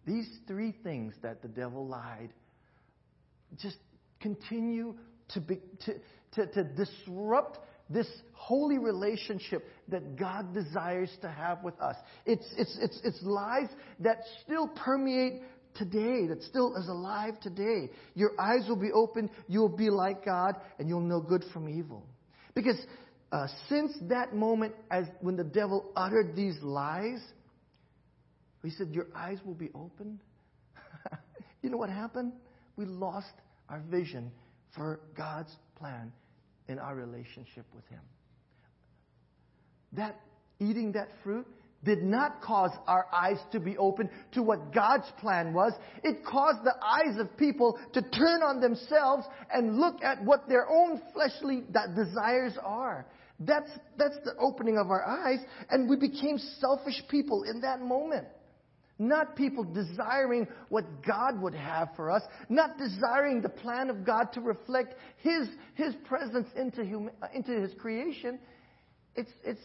These 0.06 0.29
three 0.48 0.74
things 0.84 1.15
that 1.24 1.41
the 1.41 1.48
devil 1.48 1.88
lied 1.88 2.29
just 3.62 3.77
continue 4.20 4.96
to, 5.30 5.42
be, 5.42 5.60
to, 5.86 5.94
to, 6.34 6.48
to 6.54 6.63
disrupt 6.63 7.60
this 7.89 8.08
holy 8.34 8.77
relationship 8.77 9.66
that 9.88 10.18
God 10.18 10.54
desires 10.54 11.10
to 11.22 11.30
have 11.30 11.63
with 11.63 11.80
us. 11.80 11.96
It's, 12.25 12.46
it's, 12.58 12.77
it's, 12.82 13.00
it's 13.04 13.20
lies 13.22 13.70
that 14.00 14.18
still 14.44 14.68
permeate 14.68 15.42
today, 15.75 16.27
that 16.27 16.42
still 16.44 16.75
is 16.75 16.88
alive 16.88 17.39
today. 17.42 17.89
Your 18.16 18.32
eyes 18.39 18.68
will 18.68 18.75
be 18.75 18.92
opened, 18.92 19.30
you'll 19.48 19.70
be 19.70 19.89
like 19.89 20.25
God, 20.25 20.56
and 20.80 20.89
you'll 20.89 21.00
know 21.01 21.22
good 21.22 21.46
from 21.54 21.70
evil. 21.70 22.06
Because 22.54 22.77
uh, 23.32 23.48
since 23.70 23.94
that 24.04 24.34
moment, 24.34 24.74
as 24.92 25.06
when 25.22 25.36
the 25.36 25.44
devil 25.44 25.92
uttered 25.96 26.36
these 26.36 26.58
lies, 26.62 27.22
he 28.63 28.72
said, 28.72 28.89
Your 28.92 29.08
eyes 29.16 29.38
will 29.46 29.54
be 29.54 29.70
opened. 29.75 30.20
you 31.62 31.70
know 31.70 31.77
what 31.77 31.89
happened? 31.89 32.34
We 32.77 32.86
lost 32.86 33.34
our 33.69 33.81
vision 33.89 34.31
for 34.75 35.01
God's 35.15 35.53
plan 35.77 36.12
in 36.67 36.79
our 36.79 36.96
relationship 36.96 37.65
with 37.75 37.86
Him. 37.88 38.01
That 39.93 40.19
eating 40.60 40.93
that 40.93 41.10
fruit 41.24 41.48
did 41.84 42.03
not 42.03 42.41
cause 42.41 42.72
our 42.88 43.05
eyes 43.13 43.38
to 43.51 43.60
be 43.60 43.77
open 43.77 44.10
to 44.34 44.41
what 44.41 44.74
God's 44.74 45.10
plan 45.19 45.53
was. 45.53 45.74
It 46.03 46.25
caused 46.25 46.63
the 46.63 46.74
eyes 46.84 47.19
of 47.19 47.38
people 47.38 47.79
to 47.93 48.01
turn 48.01 48.41
on 48.41 48.60
themselves 48.60 49.25
and 49.53 49.77
look 49.77 50.03
at 50.03 50.24
what 50.24 50.50
their 50.50 50.69
own 50.69 51.01
fleshly 51.13 51.63
desires 51.96 52.57
are. 52.63 53.05
That's, 53.39 53.69
that's 53.98 54.17
the 54.25 54.36
opening 54.39 54.77
of 54.77 54.89
our 54.89 55.05
eyes, 55.05 55.39
and 55.69 55.88
we 55.88 55.96
became 55.96 56.39
selfish 56.60 57.01
people 57.10 57.43
in 57.43 57.62
that 57.62 57.79
moment. 57.79 58.27
Not 59.00 59.36
people 59.36 59.63
desiring 59.63 60.48
what 60.70 61.06
God 61.06 61.39
would 61.42 61.54
have 61.54 61.89
for 61.96 62.10
us, 62.10 62.24
not 62.50 62.77
desiring 62.80 63.42
the 63.42 63.50
plan 63.50 63.89
of 63.89 64.04
God 64.04 64.34
to 64.34 64.42
reflect 64.42 64.96
His, 65.18 65.48
His 65.75 65.94
presence 66.06 66.48
into, 66.56 66.84
hum, 66.84 67.12
into 67.34 67.60
His 67.60 67.74
creation. 67.75 68.39
It's, 69.16 69.32
it's, 69.44 69.62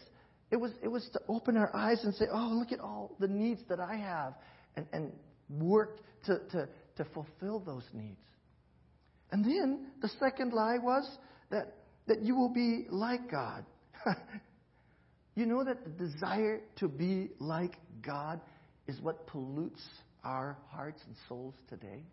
it, 0.51 0.57
was, 0.57 0.71
it 0.83 0.87
was 0.87 1.09
to 1.13 1.19
open 1.27 1.57
our 1.57 1.75
eyes 1.75 2.03
and 2.03 2.13
say, 2.13 2.25
oh, 2.31 2.49
look 2.53 2.71
at 2.71 2.79
all 2.79 3.15
the 3.19 3.27
needs 3.27 3.61
that 3.69 3.79
I 3.79 3.95
have, 3.95 4.35
and, 4.75 4.85
and 4.93 5.11
work 5.49 5.99
to, 6.25 6.39
to, 6.51 6.69
to 6.97 7.05
fulfill 7.05 7.59
those 7.59 7.85
needs. 7.91 8.19
And 9.31 9.43
then 9.43 9.87
the 10.01 10.09
second 10.19 10.53
lie 10.53 10.77
was 10.77 11.09
that, 11.49 11.77
that 12.07 12.21
you 12.21 12.35
will 12.35 12.53
be 12.53 12.85
like 12.91 13.31
God. 13.31 13.65
you 15.35 15.47
know 15.47 15.63
that 15.63 15.83
the 15.83 15.89
desire 15.89 16.61
to 16.75 16.87
be 16.87 17.29
like 17.39 17.73
God 18.03 18.39
is 18.87 18.99
what 19.01 19.27
pollutes 19.27 19.81
our 20.23 20.57
hearts 20.69 21.01
and 21.05 21.15
souls 21.27 21.55
today. 21.69 22.03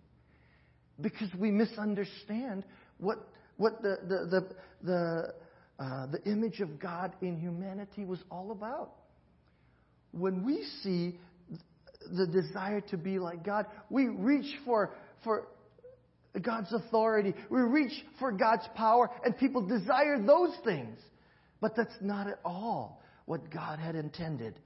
Because 1.00 1.28
we 1.38 1.50
misunderstand 1.50 2.64
what, 2.98 3.28
what 3.56 3.80
the, 3.82 3.96
the, 4.02 4.26
the, 4.30 4.48
the, 4.82 5.34
uh, 5.82 6.06
the 6.06 6.22
image 6.30 6.60
of 6.60 6.78
God 6.78 7.12
in 7.22 7.38
humanity 7.38 8.04
was 8.04 8.18
all 8.30 8.50
about. 8.50 8.92
When 10.12 10.44
we 10.44 10.64
see 10.82 11.18
the 12.12 12.26
desire 12.26 12.80
to 12.82 12.96
be 12.96 13.18
like 13.18 13.44
God, 13.44 13.66
we 13.88 14.08
reach 14.08 14.52
for, 14.64 14.94
for 15.24 15.46
God's 16.40 16.72
authority, 16.72 17.34
we 17.50 17.60
reach 17.60 17.92
for 18.18 18.32
God's 18.32 18.66
power, 18.74 19.10
and 19.24 19.36
people 19.36 19.66
desire 19.66 20.20
those 20.20 20.54
things. 20.64 20.98
But 21.60 21.76
that's 21.76 21.94
not 22.00 22.26
at 22.26 22.40
all 22.44 23.02
what 23.26 23.50
God 23.50 23.78
had 23.78 23.94
intended 23.94 24.58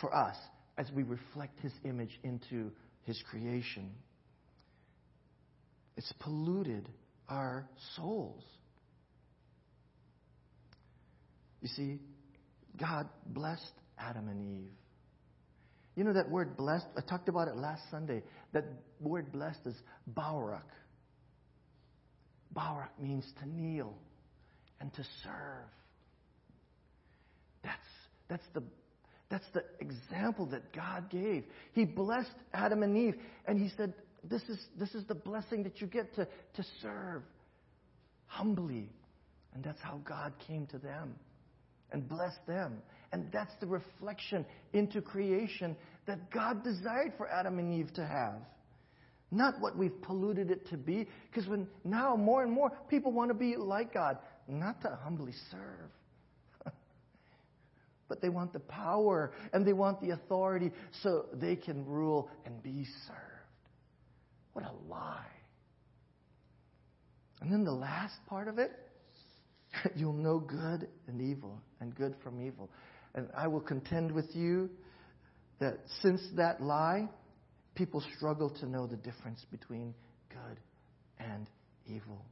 for 0.00 0.14
us 0.14 0.36
as 0.78 0.90
we 0.92 1.02
reflect 1.02 1.60
His 1.60 1.72
image 1.84 2.18
into 2.22 2.70
His 3.02 3.20
creation. 3.30 3.90
It's 5.96 6.12
polluted 6.20 6.88
our 7.28 7.68
souls. 7.96 8.44
You 11.60 11.68
see, 11.68 11.98
God 12.78 13.08
blessed 13.26 13.72
Adam 13.98 14.28
and 14.28 14.60
Eve. 14.60 14.70
You 15.96 16.04
know 16.04 16.12
that 16.12 16.30
word 16.30 16.56
blessed? 16.56 16.86
I 16.96 17.00
talked 17.00 17.28
about 17.28 17.48
it 17.48 17.56
last 17.56 17.82
Sunday. 17.90 18.22
That 18.52 18.64
word 19.00 19.32
blessed 19.32 19.66
is 19.66 19.74
Barak. 20.06 20.68
Barak 22.52 22.92
means 23.00 23.24
to 23.40 23.48
kneel 23.48 23.94
and 24.80 24.94
to 24.94 25.02
serve. 25.24 25.68
That's, 27.64 27.76
that's 28.28 28.46
the 28.54 28.62
that's 29.30 29.46
the 29.52 29.64
example 29.80 30.46
that 30.46 30.72
God 30.72 31.10
gave. 31.10 31.44
He 31.72 31.84
blessed 31.84 32.30
Adam 32.54 32.82
and 32.82 32.96
Eve, 32.96 33.14
and 33.46 33.58
He 33.58 33.70
said, 33.76 33.92
This 34.24 34.42
is, 34.42 34.58
this 34.78 34.94
is 34.94 35.04
the 35.06 35.14
blessing 35.14 35.62
that 35.64 35.80
you 35.80 35.86
get 35.86 36.14
to, 36.14 36.24
to 36.24 36.64
serve 36.80 37.22
humbly. 38.26 38.90
And 39.54 39.64
that's 39.64 39.80
how 39.80 40.00
God 40.04 40.32
came 40.46 40.66
to 40.68 40.78
them 40.78 41.14
and 41.92 42.08
blessed 42.08 42.46
them. 42.46 42.78
And 43.12 43.30
that's 43.32 43.52
the 43.60 43.66
reflection 43.66 44.44
into 44.72 45.00
creation 45.00 45.76
that 46.06 46.30
God 46.30 46.62
desired 46.62 47.14
for 47.16 47.28
Adam 47.28 47.58
and 47.58 47.72
Eve 47.72 47.92
to 47.94 48.06
have. 48.06 48.40
Not 49.30 49.60
what 49.60 49.76
we've 49.76 50.00
polluted 50.02 50.50
it 50.50 50.68
to 50.68 50.78
be, 50.78 51.06
because 51.30 51.48
when 51.48 51.66
now 51.84 52.16
more 52.16 52.42
and 52.42 52.52
more 52.52 52.70
people 52.88 53.12
want 53.12 53.28
to 53.28 53.34
be 53.34 53.56
like 53.56 53.92
God, 53.92 54.18
not 54.46 54.80
to 54.82 54.98
humbly 55.02 55.32
serve 55.50 55.90
but 58.08 58.20
they 58.20 58.28
want 58.28 58.52
the 58.52 58.60
power 58.60 59.32
and 59.52 59.66
they 59.66 59.72
want 59.72 60.00
the 60.00 60.10
authority 60.10 60.70
so 61.02 61.26
they 61.34 61.56
can 61.56 61.84
rule 61.86 62.30
and 62.44 62.62
be 62.62 62.86
served. 63.06 63.22
What 64.52 64.64
a 64.64 64.72
lie. 64.90 65.24
And 67.40 67.52
then 67.52 67.64
the 67.64 67.72
last 67.72 68.14
part 68.26 68.48
of 68.48 68.58
it, 68.58 68.72
you'll 69.96 70.12
know 70.12 70.38
good 70.38 70.88
and 71.06 71.20
evil 71.20 71.60
and 71.80 71.94
good 71.94 72.14
from 72.22 72.44
evil. 72.44 72.70
And 73.14 73.28
I 73.36 73.46
will 73.46 73.60
contend 73.60 74.10
with 74.10 74.34
you 74.34 74.70
that 75.60 75.78
since 76.02 76.20
that 76.36 76.62
lie, 76.62 77.08
people 77.74 78.02
struggle 78.16 78.50
to 78.50 78.66
know 78.66 78.86
the 78.86 78.96
difference 78.96 79.44
between 79.50 79.94
good 80.30 80.58
and 81.18 81.48
evil. 81.86 82.24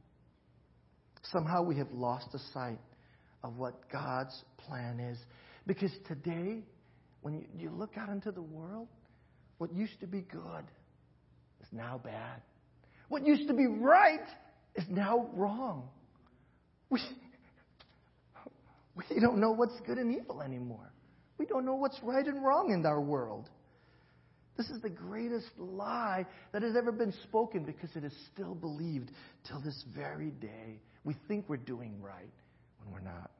Somehow 1.31 1.61
we 1.63 1.77
have 1.77 1.91
lost 1.91 2.31
the 2.31 2.39
sight 2.53 2.79
of 3.43 3.57
what 3.57 3.89
God's 3.91 4.43
plan 4.57 4.99
is. 4.99 5.17
Because 5.67 5.91
today, 6.07 6.63
when 7.21 7.33
you, 7.33 7.45
you 7.57 7.69
look 7.69 7.97
out 7.97 8.09
into 8.09 8.31
the 8.31 8.41
world, 8.41 8.87
what 9.57 9.73
used 9.73 9.99
to 9.99 10.07
be 10.07 10.21
good 10.21 10.63
is 11.61 11.67
now 11.71 11.99
bad. 12.03 12.41
What 13.09 13.25
used 13.25 13.47
to 13.49 13.53
be 13.53 13.67
right 13.67 14.25
is 14.75 14.85
now 14.89 15.29
wrong. 15.33 15.89
We, 16.89 17.01
we 19.09 19.19
don't 19.19 19.39
know 19.39 19.51
what's 19.51 19.79
good 19.85 19.97
and 19.97 20.15
evil 20.15 20.41
anymore. 20.41 20.91
We 21.37 21.45
don't 21.45 21.65
know 21.65 21.75
what's 21.75 21.99
right 22.01 22.25
and 22.25 22.43
wrong 22.43 22.71
in 22.71 22.85
our 22.85 23.01
world. 23.01 23.49
This 24.55 24.69
is 24.69 24.81
the 24.81 24.89
greatest 24.89 25.49
lie 25.57 26.25
that 26.51 26.63
has 26.63 26.75
ever 26.75 26.91
been 26.91 27.13
spoken 27.23 27.63
because 27.63 27.95
it 27.95 28.03
is 28.03 28.13
still 28.33 28.55
believed 28.55 29.11
till 29.47 29.61
this 29.61 29.83
very 29.95 30.31
day. 30.31 30.79
We 31.03 31.15
think 31.27 31.47
we're 31.47 31.57
doing 31.57 32.01
right 32.01 32.31
when 32.79 32.91
we're 32.91 33.07
not. 33.07 33.31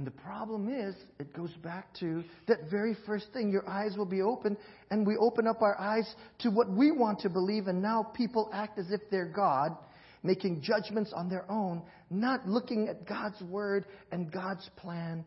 And 0.00 0.06
the 0.06 0.12
problem 0.12 0.72
is, 0.72 0.94
it 1.18 1.34
goes 1.34 1.52
back 1.62 1.92
to 2.00 2.24
that 2.48 2.70
very 2.70 2.96
first 3.04 3.26
thing. 3.34 3.50
Your 3.50 3.68
eyes 3.68 3.98
will 3.98 4.06
be 4.06 4.22
open, 4.22 4.56
and 4.90 5.06
we 5.06 5.14
open 5.18 5.46
up 5.46 5.60
our 5.60 5.78
eyes 5.78 6.10
to 6.38 6.48
what 6.48 6.70
we 6.70 6.90
want 6.90 7.20
to 7.20 7.28
believe, 7.28 7.66
and 7.66 7.82
now 7.82 8.04
people 8.14 8.48
act 8.50 8.78
as 8.78 8.90
if 8.90 9.02
they're 9.10 9.30
God, 9.30 9.76
making 10.22 10.62
judgments 10.62 11.12
on 11.14 11.28
their 11.28 11.44
own, 11.50 11.82
not 12.08 12.48
looking 12.48 12.88
at 12.88 13.06
God's 13.06 13.42
word 13.42 13.84
and 14.10 14.32
God's 14.32 14.66
plan 14.76 15.22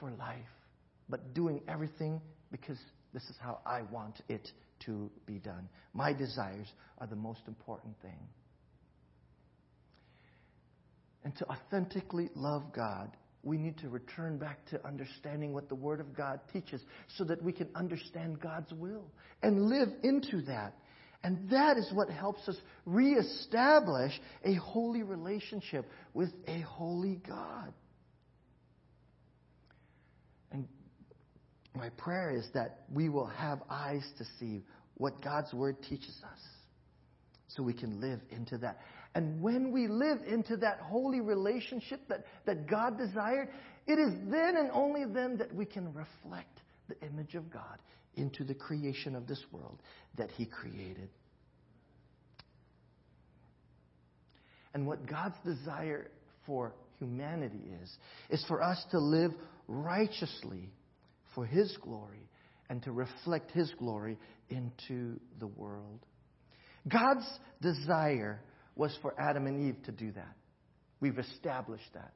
for 0.00 0.12
life, 0.12 0.38
but 1.10 1.34
doing 1.34 1.60
everything 1.68 2.22
because 2.50 2.78
this 3.12 3.24
is 3.24 3.36
how 3.38 3.58
I 3.66 3.82
want 3.82 4.22
it 4.30 4.48
to 4.86 5.10
be 5.26 5.40
done. 5.40 5.68
My 5.92 6.14
desires 6.14 6.72
are 6.96 7.06
the 7.06 7.16
most 7.16 7.42
important 7.46 8.00
thing. 8.00 8.28
And 11.22 11.36
to 11.36 11.46
authentically 11.50 12.30
love 12.34 12.72
God 12.74 13.10
we 13.48 13.56
need 13.56 13.78
to 13.78 13.88
return 13.88 14.38
back 14.38 14.64
to 14.66 14.86
understanding 14.86 15.52
what 15.52 15.68
the 15.68 15.74
Word 15.74 16.00
of 16.00 16.14
God 16.14 16.40
teaches 16.52 16.80
so 17.16 17.24
that 17.24 17.42
we 17.42 17.52
can 17.52 17.68
understand 17.74 18.40
God's 18.40 18.72
will 18.72 19.10
and 19.42 19.68
live 19.68 19.88
into 20.02 20.42
that. 20.42 20.74
And 21.24 21.50
that 21.50 21.76
is 21.76 21.90
what 21.92 22.10
helps 22.10 22.46
us 22.48 22.56
reestablish 22.86 24.12
a 24.44 24.54
holy 24.54 25.02
relationship 25.02 25.86
with 26.14 26.30
a 26.46 26.60
holy 26.60 27.20
God. 27.26 27.72
And 30.52 30.68
my 31.74 31.88
prayer 31.90 32.36
is 32.36 32.46
that 32.54 32.82
we 32.92 33.08
will 33.08 33.26
have 33.26 33.60
eyes 33.68 34.06
to 34.18 34.24
see 34.38 34.62
what 34.94 35.22
God's 35.22 35.52
Word 35.52 35.76
teaches 35.88 36.20
us 36.22 36.40
so 37.48 37.62
we 37.62 37.72
can 37.72 38.00
live 38.00 38.20
into 38.30 38.58
that. 38.58 38.78
And 39.14 39.40
when 39.40 39.72
we 39.72 39.88
live 39.88 40.18
into 40.26 40.56
that 40.58 40.80
holy 40.80 41.20
relationship 41.20 42.00
that, 42.08 42.24
that 42.46 42.68
God 42.68 42.98
desired, 42.98 43.48
it 43.86 43.98
is 43.98 44.12
then 44.30 44.56
and 44.56 44.70
only 44.72 45.04
then 45.04 45.38
that 45.38 45.54
we 45.54 45.64
can 45.64 45.92
reflect 45.94 46.60
the 46.88 46.96
image 47.06 47.34
of 47.34 47.50
God 47.50 47.78
into 48.16 48.44
the 48.44 48.54
creation 48.54 49.14
of 49.14 49.26
this 49.26 49.42
world 49.50 49.80
that 50.16 50.30
He 50.32 50.44
created. 50.44 51.08
And 54.74 54.86
what 54.86 55.06
God's 55.06 55.36
desire 55.44 56.10
for 56.44 56.74
humanity 56.98 57.62
is, 57.82 57.96
is 58.30 58.44
for 58.46 58.62
us 58.62 58.84
to 58.90 58.98
live 58.98 59.32
righteously 59.66 60.70
for 61.34 61.46
His 61.46 61.76
glory 61.82 62.28
and 62.68 62.82
to 62.82 62.92
reflect 62.92 63.50
His 63.52 63.72
glory 63.78 64.18
into 64.50 65.18
the 65.38 65.46
world. 65.46 66.00
God's 66.86 67.26
desire 67.62 68.40
was 68.78 68.96
for 69.02 69.14
Adam 69.20 69.46
and 69.46 69.68
Eve 69.68 69.76
to 69.84 69.92
do 69.92 70.10
that. 70.12 70.36
We've 71.00 71.18
established 71.18 71.92
that. 71.92 72.12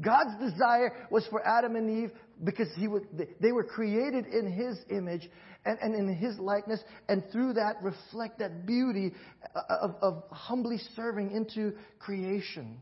God's 0.00 0.38
desire 0.40 1.06
was 1.10 1.26
for 1.30 1.46
Adam 1.46 1.76
and 1.76 2.04
Eve 2.04 2.10
because 2.42 2.68
he 2.76 2.88
would, 2.88 3.06
they 3.40 3.52
were 3.52 3.64
created 3.64 4.26
in 4.26 4.50
His 4.50 4.78
image 4.90 5.28
and, 5.64 5.78
and 5.80 5.94
in 5.94 6.14
His 6.14 6.38
likeness, 6.38 6.80
and 7.08 7.22
through 7.32 7.54
that 7.54 7.76
reflect 7.82 8.38
that 8.40 8.66
beauty 8.66 9.12
uh, 9.54 9.60
of, 9.82 9.94
of 10.02 10.24
humbly 10.30 10.78
serving 10.96 11.30
into 11.30 11.74
creation 11.98 12.78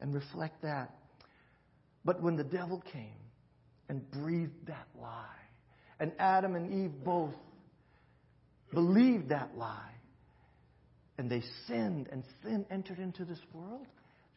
and 0.00 0.14
reflect 0.14 0.62
that. 0.62 0.94
But 2.04 2.22
when 2.22 2.36
the 2.36 2.44
devil 2.44 2.82
came 2.92 3.20
and 3.88 4.08
breathed 4.10 4.66
that 4.66 4.88
lie, 5.00 5.26
and 6.00 6.12
Adam 6.18 6.56
and 6.56 6.84
Eve 6.84 7.04
both 7.04 7.34
believed 8.72 9.28
that 9.28 9.50
lie, 9.56 9.92
and 11.20 11.28
they 11.28 11.42
sinned, 11.66 12.08
and 12.10 12.24
sin 12.42 12.64
entered 12.70 12.98
into 12.98 13.26
this 13.26 13.38
world, 13.52 13.86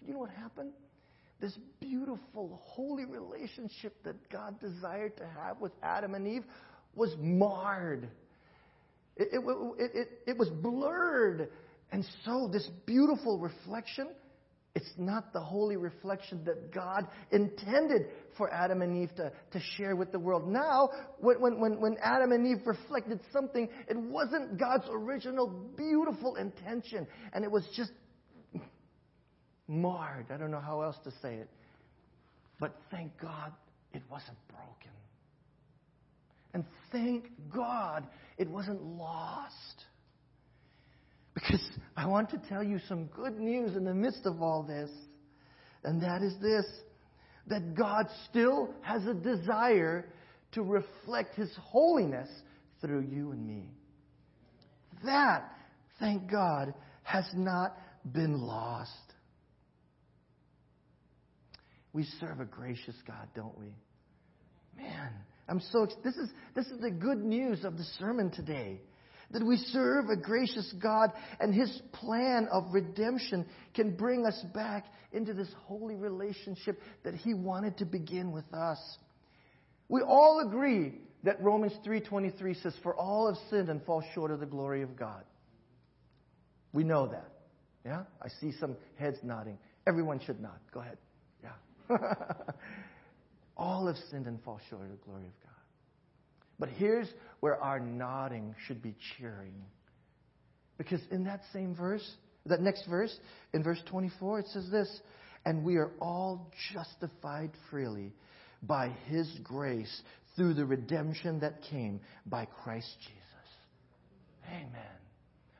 you 0.05 0.11
know 0.11 0.19
what 0.19 0.31
happened? 0.31 0.73
This 1.39 1.57
beautiful, 1.79 2.61
holy 2.61 3.05
relationship 3.05 3.95
that 4.03 4.15
God 4.29 4.59
desired 4.59 5.15
to 5.15 5.25
have 5.25 5.61
with 5.61 5.71
Adam 5.81 6.13
and 6.13 6.27
Eve 6.27 6.43
was 6.93 7.15
marred. 7.17 8.09
It, 9.15 9.29
it, 9.31 9.91
it, 9.95 10.07
it, 10.27 10.37
was 10.37 10.49
blurred. 10.49 11.47
And 11.93 12.05
so, 12.25 12.49
this 12.51 12.69
beautiful 12.85 13.39
reflection, 13.39 14.09
it's 14.75 14.91
not 14.97 15.33
the 15.33 15.39
holy 15.39 15.77
reflection 15.77 16.43
that 16.45 16.73
God 16.73 17.07
intended 17.31 18.07
for 18.37 18.51
Adam 18.51 18.81
and 18.81 19.03
Eve 19.03 19.15
to, 19.17 19.31
to 19.51 19.59
share 19.77 19.95
with 19.95 20.11
the 20.11 20.17
world. 20.17 20.47
Now, 20.47 20.89
when, 21.19 21.59
when, 21.59 21.79
when 21.79 21.97
Adam 22.01 22.31
and 22.31 22.47
Eve 22.47 22.65
reflected 22.65 23.19
something, 23.31 23.69
it 23.87 23.97
wasn't 23.97 24.57
God's 24.57 24.85
original 24.91 25.47
beautiful 25.77 26.37
intention. 26.37 27.05
And 27.33 27.43
it 27.43 27.51
was 27.51 27.67
just 27.75 27.91
marred. 29.67 30.25
I 30.31 30.37
don't 30.37 30.49
know 30.49 30.59
how 30.59 30.81
else 30.81 30.97
to 31.03 31.11
say 31.21 31.35
it. 31.35 31.49
But 32.59 32.75
thank 32.89 33.11
God 33.21 33.51
it 33.93 34.01
wasn't 34.09 34.37
broken. 34.47 34.91
And 36.55 36.65
thank 36.91 37.29
God 37.53 38.07
it 38.39 38.49
wasn't 38.49 38.81
lost. 38.81 39.82
Because 41.43 41.69
I 41.97 42.07
want 42.07 42.29
to 42.29 42.41
tell 42.47 42.63
you 42.63 42.79
some 42.87 43.05
good 43.07 43.37
news 43.37 43.75
in 43.75 43.83
the 43.83 43.93
midst 43.93 44.25
of 44.25 44.41
all 44.41 44.63
this. 44.63 44.89
And 45.83 46.01
that 46.01 46.21
is 46.21 46.33
this 46.41 46.65
that 47.47 47.75
God 47.75 48.05
still 48.29 48.69
has 48.81 49.05
a 49.05 49.13
desire 49.13 50.07
to 50.53 50.61
reflect 50.61 51.35
His 51.35 51.51
holiness 51.61 52.29
through 52.79 53.01
you 53.01 53.33
and 53.33 53.45
me. 53.45 53.65
That, 55.03 55.51
thank 55.99 56.31
God, 56.31 56.73
has 57.03 57.25
not 57.35 57.75
been 58.13 58.39
lost. 58.39 58.91
We 61.91 62.05
serve 62.21 62.39
a 62.39 62.45
gracious 62.45 62.95
God, 63.05 63.27
don't 63.35 63.57
we? 63.59 63.73
Man, 64.77 65.11
I'm 65.49 65.59
so 65.71 65.87
this 66.03 66.15
is 66.15 66.29
this 66.55 66.67
is 66.67 66.79
the 66.79 66.89
good 66.89 67.21
news 67.21 67.65
of 67.65 67.77
the 67.77 67.83
sermon 67.99 68.31
today. 68.31 68.79
That 69.33 69.45
we 69.45 69.57
serve 69.57 70.09
a 70.09 70.15
gracious 70.15 70.73
God 70.81 71.11
and 71.39 71.53
his 71.53 71.81
plan 71.91 72.47
of 72.51 72.65
redemption 72.71 73.45
can 73.73 73.95
bring 73.95 74.25
us 74.25 74.39
back 74.53 74.85
into 75.11 75.33
this 75.33 75.49
holy 75.65 75.95
relationship 75.95 76.79
that 77.03 77.15
he 77.15 77.33
wanted 77.33 77.77
to 77.79 77.85
begin 77.85 78.31
with 78.31 78.51
us. 78.53 78.79
We 79.89 80.01
all 80.01 80.47
agree 80.47 80.99
that 81.23 81.41
Romans 81.41 81.73
3:23 81.85 82.53
says 82.61 82.75
for 82.83 82.95
all 82.95 83.27
have 83.27 83.37
sinned 83.49 83.69
and 83.69 83.83
fall 83.83 84.03
short 84.13 84.31
of 84.31 84.39
the 84.39 84.45
glory 84.45 84.81
of 84.81 84.95
God. 84.95 85.23
We 86.71 86.83
know 86.83 87.07
that. 87.07 87.29
Yeah? 87.85 88.03
I 88.21 88.27
see 88.39 88.51
some 88.59 88.75
heads 88.95 89.17
nodding. 89.23 89.57
Everyone 89.87 90.19
should 90.19 90.41
nod. 90.41 90.59
Go 90.73 90.79
ahead. 90.79 90.97
Yeah. 91.43 91.97
all 93.57 93.87
have 93.87 93.97
sinned 94.09 94.27
and 94.27 94.41
fall 94.43 94.59
short 94.69 94.83
of 94.83 94.91
the 94.91 94.97
glory 95.05 95.25
of 95.25 95.39
God. 95.42 95.42
But 96.59 96.69
here's 96.69 97.07
where 97.39 97.61
our 97.61 97.79
nodding 97.79 98.55
should 98.67 98.81
be 98.81 98.95
cheering. 99.17 99.53
Because 100.77 101.01
in 101.11 101.23
that 101.25 101.41
same 101.51 101.75
verse, 101.75 102.07
that 102.45 102.61
next 102.61 102.85
verse, 102.87 103.15
in 103.53 103.63
verse 103.63 103.81
24, 103.89 104.39
it 104.39 104.47
says 104.47 104.69
this 104.71 105.01
And 105.45 105.63
we 105.63 105.77
are 105.77 105.91
all 105.99 106.51
justified 106.73 107.51
freely 107.69 108.13
by 108.61 108.91
His 109.07 109.27
grace 109.43 110.01
through 110.35 110.55
the 110.55 110.65
redemption 110.65 111.39
that 111.41 111.61
came 111.69 111.99
by 112.25 112.45
Christ 112.63 112.95
Jesus. 112.99 113.23
Amen. 114.49 114.99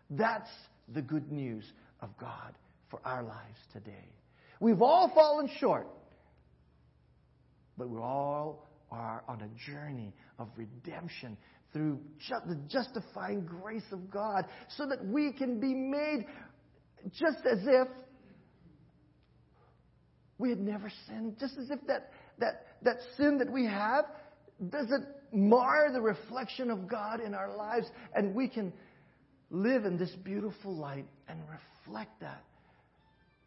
That's 0.10 0.49
the 0.93 1.01
good 1.01 1.32
news 1.32 1.63
of 2.01 2.10
God 2.19 2.53
for 2.89 2.99
our 3.06 3.23
lives 3.23 3.60
today. 3.71 4.10
We've 4.60 4.82
all 4.82 5.12
fallen 5.13 5.49
short. 5.60 5.88
But 7.77 7.89
we 7.89 7.97
all 7.97 8.67
are 8.91 9.23
on 9.27 9.41
a 9.41 9.71
journey 9.71 10.13
of 10.39 10.50
redemption 10.56 11.38
through 11.72 12.00
ju- 12.19 12.36
the 12.48 12.56
justifying 12.67 13.46
grace 13.46 13.86
of 13.91 14.10
God 14.12 14.46
so 14.78 14.86
that 14.88 15.04
we 15.06 15.32
can 15.32 15.60
be 15.60 15.74
made 15.74 16.26
just 17.12 17.46
as 17.50 17.60
if 17.65 17.88
we 20.38 20.50
had 20.50 20.60
never 20.60 20.91
sinned, 21.08 21.38
just 21.39 21.58
as 21.58 21.69
if 21.69 21.80
that, 21.88 22.12
that, 22.39 22.65
that 22.84 22.98
sin 23.17 23.38
that 23.38 23.52
we 23.52 23.65
have 23.65 24.06
doesn't 24.69 25.06
mar 25.32 25.91
the 25.91 26.02
reflection 26.02 26.69
of 26.69 26.88
God 26.88 27.19
in 27.19 27.34
our 27.34 27.56
lives, 27.56 27.88
and 28.15 28.36
we 28.36 28.48
can 28.48 28.72
live 29.50 29.86
in 29.86 29.98
this 29.98 30.12
beautiful 30.24 30.76
light 30.76 31.06
and 31.28 31.39
reflect 31.86 32.19
that 32.22 32.43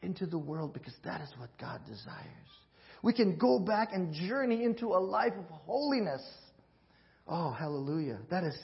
into 0.02 0.26
the 0.26 0.38
world 0.38 0.72
because 0.72 0.94
that 1.04 1.20
is 1.20 1.28
what 1.38 1.50
God 1.58 1.80
desires. 1.86 2.26
We 3.02 3.12
can 3.12 3.36
go 3.36 3.58
back 3.58 3.90
and 3.92 4.12
journey 4.12 4.64
into 4.64 4.86
a 4.88 5.00
life 5.00 5.32
of 5.38 5.44
holiness. 5.66 6.22
Oh, 7.28 7.50
hallelujah. 7.50 8.18
That 8.30 8.44
is, 8.44 8.56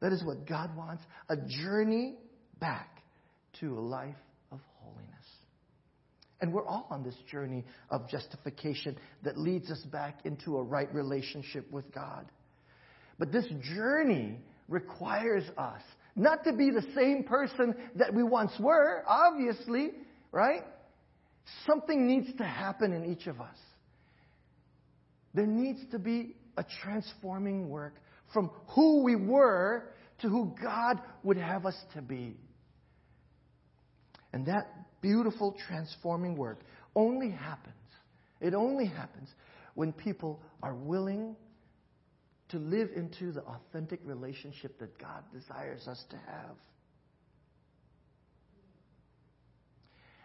that 0.00 0.12
is 0.12 0.22
what 0.24 0.46
God 0.46 0.76
wants 0.76 1.02
a 1.28 1.36
journey 1.36 2.16
back 2.60 3.02
to 3.60 3.78
a 3.78 3.80
life 3.80 4.14
of 4.52 4.60
holiness. 4.80 5.10
And 6.40 6.52
we're 6.52 6.66
all 6.66 6.86
on 6.90 7.02
this 7.02 7.16
journey 7.30 7.64
of 7.90 8.08
justification 8.08 8.96
that 9.22 9.38
leads 9.38 9.70
us 9.70 9.82
back 9.90 10.20
into 10.24 10.58
a 10.58 10.62
right 10.62 10.92
relationship 10.94 11.70
with 11.70 11.92
God. 11.92 12.26
But 13.18 13.32
this 13.32 13.46
journey 13.74 14.38
requires 14.68 15.44
us 15.56 15.80
not 16.16 16.44
to 16.44 16.52
be 16.52 16.70
the 16.70 16.84
same 16.94 17.24
person 17.24 17.74
that 17.96 18.14
we 18.14 18.22
once 18.22 18.52
were, 18.60 19.02
obviously, 19.06 19.90
right? 20.32 20.62
Something 21.66 22.06
needs 22.06 22.32
to 22.38 22.44
happen 22.44 22.92
in 22.92 23.04
each 23.10 23.26
of 23.26 23.40
us. 23.40 23.56
There 25.34 25.46
needs 25.46 25.80
to 25.90 25.98
be 25.98 26.36
a 26.56 26.64
transforming 26.82 27.68
work 27.68 27.94
from 28.34 28.50
who 28.68 29.02
we 29.02 29.16
were 29.16 29.84
to 30.20 30.28
who 30.28 30.54
God 30.62 31.00
would 31.22 31.38
have 31.38 31.64
us 31.64 31.76
to 31.94 32.02
be. 32.02 32.36
And 34.32 34.46
that 34.46 34.66
beautiful 35.00 35.56
transforming 35.68 36.36
work 36.36 36.60
only 36.96 37.30
happens, 37.30 37.74
it 38.40 38.52
only 38.52 38.86
happens 38.86 39.28
when 39.74 39.92
people 39.92 40.42
are 40.62 40.74
willing 40.74 41.36
to 42.48 42.58
live 42.58 42.90
into 42.94 43.32
the 43.32 43.42
authentic 43.42 44.00
relationship 44.04 44.78
that 44.78 44.98
God 44.98 45.22
desires 45.32 45.88
us 45.88 46.04
to 46.10 46.16
have. 46.16 46.56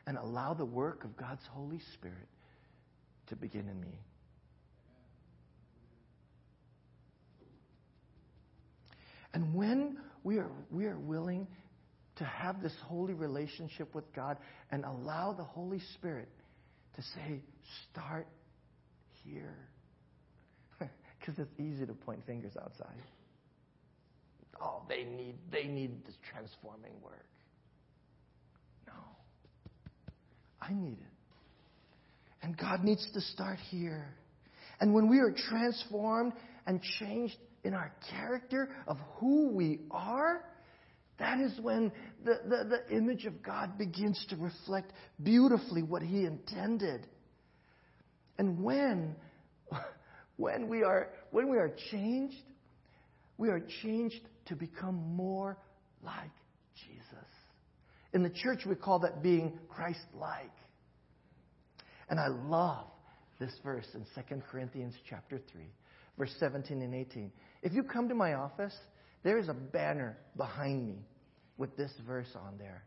And 0.05 0.17
allow 0.17 0.53
the 0.53 0.65
work 0.65 1.03
of 1.03 1.15
God's 1.15 1.45
Holy 1.51 1.79
Spirit 1.93 2.27
to 3.27 3.35
begin 3.35 3.69
in 3.69 3.79
me. 3.79 3.99
And 9.33 9.53
when 9.53 9.97
we 10.23 10.37
are, 10.37 10.51
we 10.71 10.85
are 10.85 10.97
willing 10.97 11.47
to 12.17 12.23
have 12.25 12.61
this 12.61 12.73
holy 12.85 13.13
relationship 13.13 13.95
with 13.95 14.11
God 14.13 14.37
and 14.71 14.83
allow 14.83 15.33
the 15.33 15.43
Holy 15.43 15.79
Spirit 15.95 16.29
to 16.95 17.01
say, 17.01 17.41
start 17.91 18.27
here. 19.23 19.55
Because 21.19 21.37
it's 21.37 21.59
easy 21.59 21.85
to 21.85 21.93
point 21.93 22.25
fingers 22.25 22.53
outside. 22.61 22.95
Oh, 24.61 24.83
they 24.87 25.03
need, 25.03 25.35
they 25.51 25.65
need 25.65 26.05
this 26.05 26.15
transforming 26.31 26.93
work. 27.03 27.25
No. 28.87 28.93
I 30.61 30.73
need 30.73 30.97
it. 30.99 31.19
And 32.41 32.57
God 32.57 32.83
needs 32.83 33.05
to 33.13 33.21
start 33.21 33.59
here. 33.69 34.07
And 34.79 34.93
when 34.93 35.09
we 35.09 35.19
are 35.19 35.33
transformed 35.49 36.33
and 36.65 36.81
changed 36.99 37.35
in 37.63 37.73
our 37.73 37.91
character 38.09 38.69
of 38.87 38.97
who 39.17 39.49
we 39.49 39.79
are, 39.91 40.43
that 41.19 41.39
is 41.39 41.59
when 41.59 41.91
the, 42.23 42.39
the, 42.47 42.63
the, 42.87 42.95
image 42.95 43.25
of 43.25 43.43
God 43.43 43.77
begins 43.77 44.25
to 44.29 44.37
reflect 44.37 44.93
beautifully 45.21 45.83
what 45.83 46.01
He 46.01 46.25
intended. 46.25 47.05
And 48.37 48.63
when, 48.63 49.15
when 50.37 50.69
we 50.69 50.83
are, 50.83 51.09
when 51.31 51.49
we 51.49 51.57
are 51.57 51.71
changed, 51.91 52.41
we 53.37 53.49
are 53.49 53.61
changed 53.83 54.21
to 54.45 54.55
become 54.55 54.95
more 55.15 55.57
like 56.03 56.31
Jesus. 56.75 57.03
In 58.13 58.23
the 58.23 58.29
church, 58.29 58.65
we 58.65 58.75
call 58.75 58.99
that 58.99 59.21
being 59.21 59.59
Christ 59.67 59.99
like. 60.17 60.51
And 62.09 62.19
I 62.19 62.27
love 62.27 62.87
this 63.39 63.53
verse 63.63 63.87
in 63.93 64.05
2 64.15 64.41
Corinthians 64.49 64.95
chapter 65.09 65.39
3, 65.51 65.61
verse 66.17 66.33
17 66.39 66.81
and 66.81 66.95
18. 66.95 67.31
If 67.61 67.73
you 67.73 67.83
come 67.83 68.09
to 68.09 68.15
my 68.15 68.33
office, 68.33 68.75
there 69.23 69.37
is 69.37 69.49
a 69.49 69.53
banner 69.53 70.17
behind 70.37 70.87
me 70.87 70.95
with 71.57 71.75
this 71.75 71.91
verse 72.07 72.29
on 72.35 72.57
there. 72.57 72.83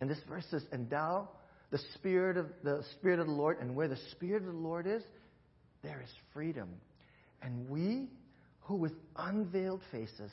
And 0.00 0.08
this 0.08 0.20
verse 0.28 0.44
says, 0.50 0.62
Endow 0.72 1.28
the 1.70 1.80
Spirit 1.94 2.36
of 2.36 2.46
the 2.62 2.82
Spirit 2.98 3.20
of 3.20 3.26
the 3.26 3.32
Lord, 3.32 3.58
and 3.60 3.74
where 3.74 3.88
the 3.88 3.98
Spirit 4.12 4.42
of 4.42 4.52
the 4.52 4.58
Lord 4.58 4.86
is, 4.86 5.02
there 5.82 6.00
is 6.02 6.10
freedom. 6.32 6.68
And 7.42 7.68
we 7.68 8.08
who 8.60 8.76
with 8.76 8.92
unveiled 9.16 9.80
faces 9.90 10.30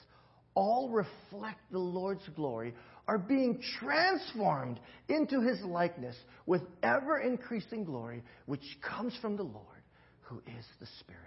all 0.54 0.90
reflect 0.90 1.60
the 1.72 1.80
Lord's 1.80 2.28
glory 2.36 2.74
are 3.08 3.20
being 3.20 3.62
transformed 3.80 4.80
into 5.08 5.42
his 5.42 5.62
likeness 5.62 6.16
with 6.46 6.62
ever 6.82 7.20
increasing 7.20 7.84
glory, 7.84 8.24
which 8.48 8.64
comes 8.82 9.16
from 9.22 9.38
the 9.38 9.44
Lord, 9.44 9.82
who 10.22 10.40
is 10.40 10.66
the 10.80 10.88
Spirit. 11.00 11.24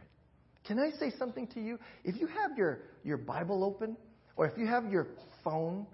Can 0.70 0.78
I 0.78 0.92
say 1.00 1.10
something 1.18 1.48
to 1.48 1.60
you? 1.60 1.80
If 2.04 2.20
you 2.20 2.28
have 2.28 2.56
your, 2.56 2.82
your 3.02 3.16
Bible 3.16 3.64
open, 3.64 3.96
or 4.36 4.46
if 4.46 4.56
you 4.56 4.68
have 4.68 4.88
your 4.88 5.08
phone, 5.42 5.84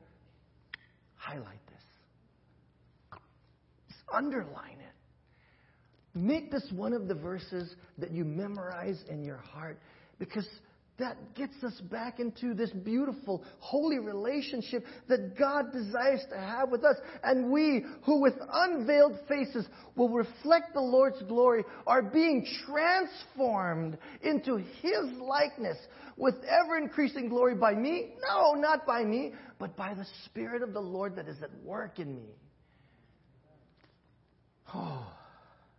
highlight 1.14 1.66
this. 1.68 3.18
Just 3.88 4.00
underline 4.12 4.76
it. 4.78 6.18
Make 6.18 6.50
this 6.50 6.70
one 6.72 6.92
of 6.92 7.08
the 7.08 7.14
verses 7.14 7.74
that 7.96 8.10
you 8.10 8.26
memorize 8.26 9.02
in 9.08 9.24
your 9.24 9.38
heart 9.38 9.80
because 10.18 10.46
that 10.98 11.34
gets 11.34 11.62
us 11.62 11.78
back 11.90 12.20
into 12.20 12.54
this 12.54 12.70
beautiful, 12.70 13.44
holy 13.58 13.98
relationship 13.98 14.84
that 15.08 15.38
God 15.38 15.72
desires 15.72 16.24
to 16.30 16.38
have 16.38 16.70
with 16.70 16.84
us. 16.84 16.96
And 17.22 17.50
we, 17.50 17.84
who 18.04 18.20
with 18.22 18.34
unveiled 18.52 19.18
faces 19.28 19.66
will 19.94 20.08
reflect 20.08 20.72
the 20.72 20.80
Lord's 20.80 21.22
glory, 21.24 21.64
are 21.86 22.02
being 22.02 22.46
transformed 22.66 23.98
into 24.22 24.56
His 24.56 25.04
likeness 25.20 25.76
with 26.16 26.34
ever 26.44 26.78
increasing 26.78 27.28
glory 27.28 27.54
by 27.54 27.74
me? 27.74 28.14
No, 28.26 28.54
not 28.54 28.86
by 28.86 29.04
me, 29.04 29.32
but 29.58 29.76
by 29.76 29.92
the 29.92 30.06
Spirit 30.24 30.62
of 30.62 30.72
the 30.72 30.80
Lord 30.80 31.16
that 31.16 31.28
is 31.28 31.42
at 31.42 31.50
work 31.62 31.98
in 31.98 32.16
me. 32.16 32.30
Oh, 34.74 35.06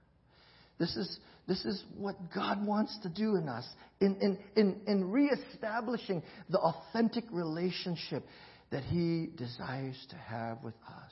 this 0.80 0.96
is 0.96 1.20
this 1.48 1.64
is 1.64 1.84
what 1.96 2.16
God 2.34 2.66
wants 2.66 2.98
to 3.04 3.10
do 3.10 3.36
in 3.36 3.48
us 3.48 3.66
in, 4.02 4.18
in, 4.22 4.38
in, 4.56 4.82
in 4.86 5.12
reestablishing 5.12 6.22
the 6.50 6.60
authentic 6.60 7.24
relationship 7.32 8.26
that 8.70 8.84
He 8.84 9.30
desires 9.36 9.98
to 10.10 10.18
have 10.18 10.62
with 10.64 10.76
us. 10.88 11.12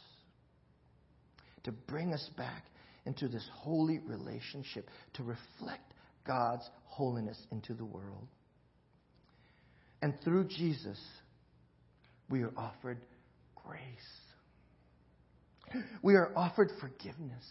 To 1.63 1.71
bring 1.71 2.13
us 2.13 2.29
back 2.37 2.65
into 3.05 3.27
this 3.27 3.47
holy 3.53 3.99
relationship, 3.99 4.89
to 5.13 5.23
reflect 5.23 5.93
God's 6.27 6.69
holiness 6.85 7.37
into 7.51 7.73
the 7.73 7.85
world. 7.85 8.27
And 10.01 10.13
through 10.23 10.49
Jesus, 10.49 10.99
we 12.29 12.43
are 12.43 12.51
offered 12.57 12.99
grace. 13.55 13.81
We 16.03 16.15
are 16.15 16.31
offered 16.35 16.71
forgiveness. 16.79 17.43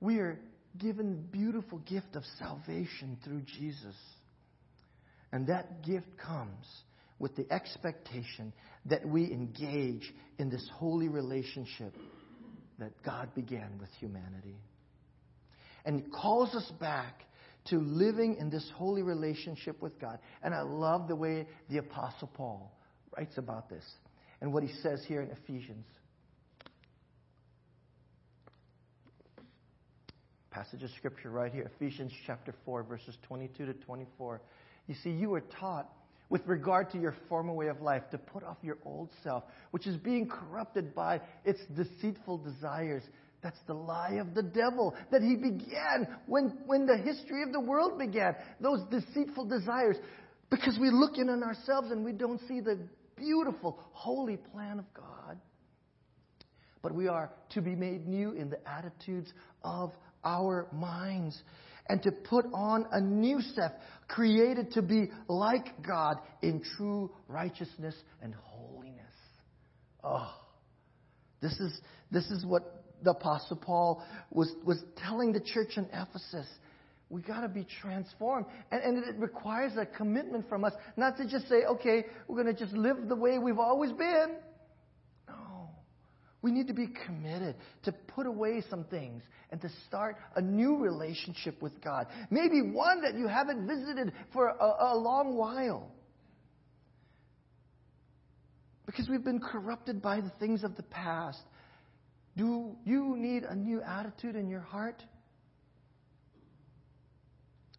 We 0.00 0.18
are 0.18 0.38
given 0.78 1.26
beautiful 1.30 1.78
gift 1.78 2.14
of 2.14 2.22
salvation 2.38 3.18
through 3.24 3.42
Jesus. 3.42 3.96
And 5.32 5.46
that 5.48 5.84
gift 5.84 6.06
comes 6.18 6.66
with 7.18 7.34
the 7.36 7.50
expectation 7.50 8.52
that 8.86 9.06
we 9.06 9.24
engage 9.24 10.12
in 10.38 10.50
this 10.50 10.68
holy 10.74 11.08
relationship 11.08 11.94
that 12.78 12.92
God 13.04 13.34
began 13.34 13.78
with 13.80 13.88
humanity. 13.98 14.56
And 15.84 16.12
calls 16.12 16.54
us 16.54 16.70
back 16.78 17.22
to 17.66 17.78
living 17.78 18.36
in 18.38 18.50
this 18.50 18.70
holy 18.74 19.02
relationship 19.02 19.80
with 19.80 19.98
God. 20.00 20.18
And 20.42 20.54
I 20.54 20.62
love 20.62 21.08
the 21.08 21.16
way 21.16 21.46
the 21.68 21.78
Apostle 21.78 22.30
Paul 22.34 22.72
writes 23.16 23.38
about 23.38 23.68
this 23.68 23.84
and 24.40 24.52
what 24.52 24.62
he 24.62 24.72
says 24.82 25.02
here 25.06 25.22
in 25.22 25.30
Ephesians 25.30 25.86
passage 30.56 30.82
of 30.82 30.90
scripture 30.96 31.28
right 31.28 31.52
here, 31.52 31.70
Ephesians 31.76 32.10
chapter 32.26 32.54
4, 32.64 32.84
verses 32.84 33.14
22 33.28 33.66
to 33.66 33.74
24. 33.74 34.40
You 34.86 34.94
see, 35.04 35.10
you 35.10 35.28
were 35.28 35.42
taught 35.60 35.86
with 36.30 36.40
regard 36.46 36.90
to 36.92 36.98
your 36.98 37.14
former 37.28 37.52
way 37.52 37.66
of 37.66 37.82
life 37.82 38.04
to 38.10 38.16
put 38.16 38.42
off 38.42 38.56
your 38.62 38.78
old 38.86 39.10
self, 39.22 39.44
which 39.72 39.86
is 39.86 39.98
being 39.98 40.26
corrupted 40.26 40.94
by 40.94 41.20
its 41.44 41.60
deceitful 41.76 42.38
desires. 42.38 43.02
That's 43.42 43.58
the 43.66 43.74
lie 43.74 44.14
of 44.18 44.34
the 44.34 44.42
devil 44.42 44.94
that 45.12 45.20
he 45.20 45.36
began 45.36 46.08
when, 46.24 46.56
when 46.64 46.86
the 46.86 46.96
history 46.96 47.42
of 47.42 47.52
the 47.52 47.60
world 47.60 47.98
began. 47.98 48.34
Those 48.58 48.80
deceitful 48.90 49.44
desires. 49.44 49.96
Because 50.48 50.78
we 50.80 50.88
look 50.90 51.18
in 51.18 51.28
on 51.28 51.42
ourselves 51.42 51.90
and 51.90 52.02
we 52.02 52.12
don't 52.12 52.40
see 52.48 52.60
the 52.60 52.78
beautiful, 53.14 53.78
holy 53.92 54.38
plan 54.38 54.78
of 54.78 54.86
God. 54.94 55.38
But 56.80 56.94
we 56.94 57.08
are 57.08 57.30
to 57.50 57.60
be 57.60 57.74
made 57.74 58.06
new 58.06 58.32
in 58.32 58.48
the 58.48 58.66
attitudes 58.66 59.30
of 59.62 59.92
our 60.26 60.66
minds 60.72 61.40
and 61.88 62.02
to 62.02 62.10
put 62.10 62.44
on 62.52 62.86
a 62.90 63.00
new 63.00 63.40
self 63.40 63.72
created 64.08 64.72
to 64.72 64.82
be 64.82 65.08
like 65.28 65.82
God 65.86 66.18
in 66.42 66.62
true 66.76 67.10
righteousness 67.28 67.94
and 68.22 68.34
holiness. 68.34 69.02
Oh, 70.02 70.34
this 71.40 71.52
is, 71.60 71.80
this 72.10 72.30
is 72.30 72.44
what 72.44 72.84
the 73.02 73.10
Apostle 73.10 73.56
Paul 73.56 74.02
was, 74.30 74.52
was 74.64 74.82
telling 74.96 75.32
the 75.32 75.40
church 75.40 75.76
in 75.76 75.86
Ephesus. 75.92 76.46
We 77.08 77.22
got 77.22 77.42
to 77.42 77.48
be 77.48 77.66
transformed. 77.80 78.46
And, 78.72 78.82
and 78.82 79.04
it 79.04 79.16
requires 79.18 79.72
a 79.76 79.86
commitment 79.86 80.48
from 80.48 80.64
us, 80.64 80.72
not 80.96 81.16
to 81.18 81.28
just 81.28 81.48
say, 81.48 81.64
okay, 81.64 82.04
we're 82.26 82.42
going 82.42 82.54
to 82.54 82.60
just 82.60 82.76
live 82.76 83.08
the 83.08 83.14
way 83.14 83.38
we've 83.38 83.58
always 83.60 83.92
been. 83.92 84.36
We 86.46 86.52
need 86.52 86.68
to 86.68 86.74
be 86.74 86.86
committed 87.04 87.56
to 87.86 87.90
put 87.90 88.24
away 88.24 88.62
some 88.70 88.84
things 88.84 89.24
and 89.50 89.60
to 89.62 89.68
start 89.88 90.14
a 90.36 90.40
new 90.40 90.76
relationship 90.76 91.60
with 91.60 91.82
God. 91.82 92.06
Maybe 92.30 92.62
one 92.62 93.02
that 93.02 93.16
you 93.16 93.26
haven't 93.26 93.66
visited 93.66 94.12
for 94.32 94.50
a, 94.50 94.92
a 94.92 94.96
long 94.96 95.34
while. 95.34 95.90
Because 98.86 99.08
we've 99.08 99.24
been 99.24 99.40
corrupted 99.40 100.00
by 100.00 100.20
the 100.20 100.30
things 100.38 100.62
of 100.62 100.76
the 100.76 100.84
past. 100.84 101.42
Do 102.36 102.76
you 102.84 103.16
need 103.16 103.42
a 103.42 103.56
new 103.56 103.82
attitude 103.82 104.36
in 104.36 104.48
your 104.48 104.60
heart 104.60 105.02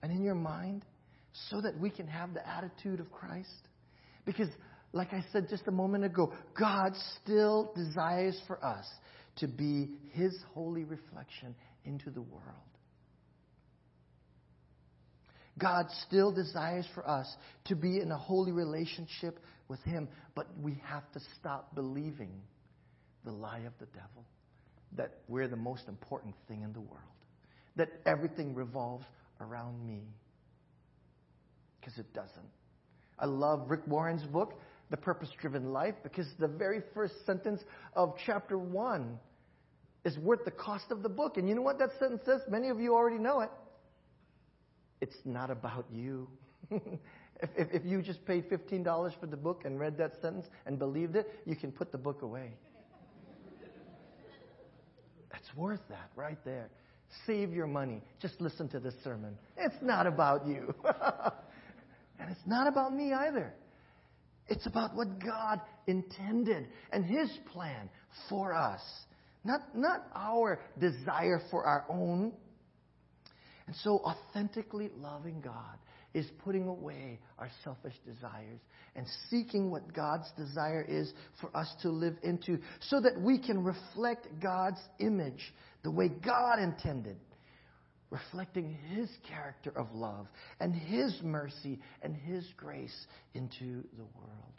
and 0.03 0.11
in 0.11 0.21
your 0.21 0.35
mind 0.35 0.83
so 1.49 1.61
that 1.61 1.79
we 1.79 1.89
can 1.89 2.07
have 2.07 2.33
the 2.33 2.45
attitude 2.45 2.99
of 2.99 3.09
Christ? 3.13 3.69
Because 4.25 4.49
like 4.97 5.13
I 5.13 5.23
said 5.31 5.47
just 5.49 5.67
a 5.67 5.71
moment 5.71 6.03
ago, 6.03 6.33
God 6.59 6.93
still 7.21 7.71
desires 7.75 8.39
for 8.47 8.63
us 8.63 8.85
to 9.37 9.47
be 9.47 9.89
His 10.11 10.35
holy 10.53 10.83
reflection 10.83 11.55
into 11.85 12.09
the 12.09 12.21
world. 12.21 12.43
God 15.59 15.87
still 16.07 16.31
desires 16.31 16.85
for 16.93 17.07
us 17.07 17.27
to 17.65 17.75
be 17.75 17.99
in 17.99 18.11
a 18.11 18.17
holy 18.17 18.51
relationship 18.51 19.39
with 19.67 19.81
Him, 19.83 20.07
but 20.35 20.47
we 20.61 20.81
have 20.85 21.09
to 21.13 21.19
stop 21.39 21.73
believing 21.75 22.31
the 23.23 23.31
lie 23.31 23.59
of 23.59 23.73
the 23.79 23.87
devil 23.87 24.25
that 24.95 25.19
we're 25.27 25.47
the 25.47 25.55
most 25.55 25.87
important 25.87 26.33
thing 26.47 26.61
in 26.63 26.73
the 26.73 26.79
world, 26.79 27.01
that 27.75 27.89
everything 28.05 28.55
revolves 28.55 29.05
around 29.41 29.85
me. 29.85 30.01
Because 31.79 31.97
it 31.97 32.13
doesn't. 32.13 32.49
I 33.19 33.25
love 33.25 33.69
Rick 33.69 33.81
Warren's 33.87 34.25
book, 34.25 34.53
the 34.89 34.97
purpose 34.97 35.29
driven 35.39 35.73
life 35.73 35.95
because 36.03 36.27
the 36.39 36.47
very 36.47 36.81
first 36.93 37.13
sentence 37.25 37.61
of 37.93 38.15
chapter 38.25 38.57
1 38.57 39.17
is 40.05 40.17
worth 40.19 40.45
the 40.45 40.51
cost 40.51 40.85
of 40.91 41.03
the 41.03 41.09
book. 41.09 41.37
And 41.37 41.49
you 41.49 41.55
know 41.55 41.61
what 41.61 41.79
that 41.79 41.89
sentence 41.99 42.21
says? 42.25 42.41
Many 42.49 42.69
of 42.69 42.79
you 42.79 42.93
already 42.93 43.17
know 43.17 43.41
it. 43.41 43.49
It's 45.01 45.17
not 45.25 45.51
about 45.51 45.85
you. 45.91 46.29
if, 46.71 47.49
if, 47.57 47.67
if, 47.71 47.85
you 47.85 48.01
just 48.01 48.25
paid 48.25 48.49
$15 48.49 49.19
for 49.19 49.27
the 49.27 49.37
book 49.37 49.63
and 49.65 49.79
read 49.79 49.97
that 49.97 50.13
sentence 50.21 50.47
and 50.65 50.79
believed 50.79 51.15
it, 51.15 51.27
you 51.45 51.55
can 51.55 51.71
put 51.71 51.91
the 51.91 51.97
book 51.97 52.21
away. 52.21 52.53
That's 55.31 55.55
worth 55.55 55.81
that 55.89 56.09
right 56.15 56.43
there. 56.45 56.69
Save 57.25 57.53
your 57.53 57.67
money. 57.67 58.01
Just 58.21 58.41
listen 58.41 58.67
to 58.69 58.79
this 58.79 58.95
sermon. 59.03 59.37
It's 59.57 59.81
not 59.81 60.07
about 60.07 60.47
you. 60.47 60.73
and 62.19 62.31
it's 62.31 62.47
not 62.47 62.67
about 62.67 62.93
me 62.93 63.13
either. 63.13 63.53
It's 64.49 64.65
about 64.65 64.95
what 64.95 65.19
God 65.23 65.61
intended 65.87 66.67
and 66.91 67.05
His 67.05 67.29
plan 67.51 67.89
for 68.29 68.53
us, 68.53 68.81
not, 69.43 69.75
not 69.75 70.05
our 70.15 70.59
desire 70.79 71.41
for 71.51 71.63
our 71.63 71.85
own. 71.89 72.31
And 73.67 73.75
so, 73.83 73.99
authentically 73.99 74.89
loving 74.97 75.41
God 75.41 75.77
is 76.13 76.25
putting 76.43 76.67
away 76.67 77.19
our 77.37 77.49
selfish 77.63 77.93
desires 78.05 78.59
and 78.95 79.05
seeking 79.29 79.69
what 79.69 79.93
God's 79.93 80.27
desire 80.37 80.83
is 80.87 81.13
for 81.41 81.55
us 81.55 81.71
to 81.81 81.89
live 81.89 82.15
into 82.23 82.59
so 82.89 82.99
that 83.01 83.19
we 83.19 83.37
can 83.37 83.63
reflect 83.63 84.27
God's 84.41 84.79
image 84.99 85.53
the 85.83 85.91
way 85.91 86.09
God 86.09 86.59
intended, 86.59 87.17
reflecting 88.09 88.77
His 88.89 89.09
character 89.27 89.71
of 89.75 89.91
love 89.93 90.27
and 90.59 90.73
His 90.73 91.19
mercy 91.23 91.79
and 92.01 92.15
His 92.15 92.45
grace 92.57 93.07
into 93.33 93.83
the 93.97 94.05
world. 94.15 94.53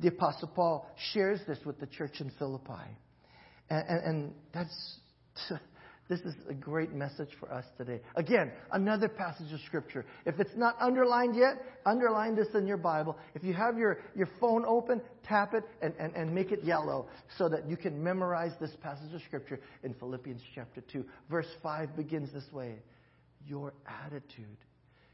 The 0.00 0.08
Apostle 0.08 0.48
Paul 0.54 0.88
shares 1.12 1.40
this 1.46 1.58
with 1.64 1.80
the 1.80 1.86
church 1.86 2.20
in 2.20 2.30
Philippi. 2.38 2.72
And, 3.68 3.88
and, 3.88 4.04
and 4.04 4.34
that's, 4.54 4.98
this 6.08 6.20
is 6.20 6.34
a 6.48 6.54
great 6.54 6.94
message 6.94 7.28
for 7.38 7.52
us 7.52 7.64
today. 7.76 8.00
Again, 8.16 8.50
another 8.72 9.08
passage 9.08 9.52
of 9.52 9.60
Scripture. 9.66 10.06
If 10.24 10.40
it's 10.40 10.56
not 10.56 10.74
underlined 10.80 11.36
yet, 11.36 11.62
underline 11.84 12.34
this 12.34 12.48
in 12.54 12.66
your 12.66 12.78
Bible. 12.78 13.16
If 13.34 13.44
you 13.44 13.52
have 13.52 13.76
your, 13.76 13.98
your 14.16 14.28
phone 14.40 14.64
open, 14.64 15.02
tap 15.22 15.52
it 15.52 15.64
and, 15.82 15.92
and, 15.98 16.14
and 16.14 16.34
make 16.34 16.50
it 16.50 16.64
yellow 16.64 17.08
so 17.36 17.50
that 17.50 17.68
you 17.68 17.76
can 17.76 18.02
memorize 18.02 18.52
this 18.58 18.70
passage 18.82 19.12
of 19.12 19.20
Scripture 19.22 19.60
in 19.82 19.92
Philippians 19.94 20.40
chapter 20.54 20.80
2. 20.80 21.04
Verse 21.30 21.48
5 21.62 21.94
begins 21.94 22.32
this 22.32 22.50
way 22.52 22.76
Your 23.46 23.74
attitude 24.06 24.56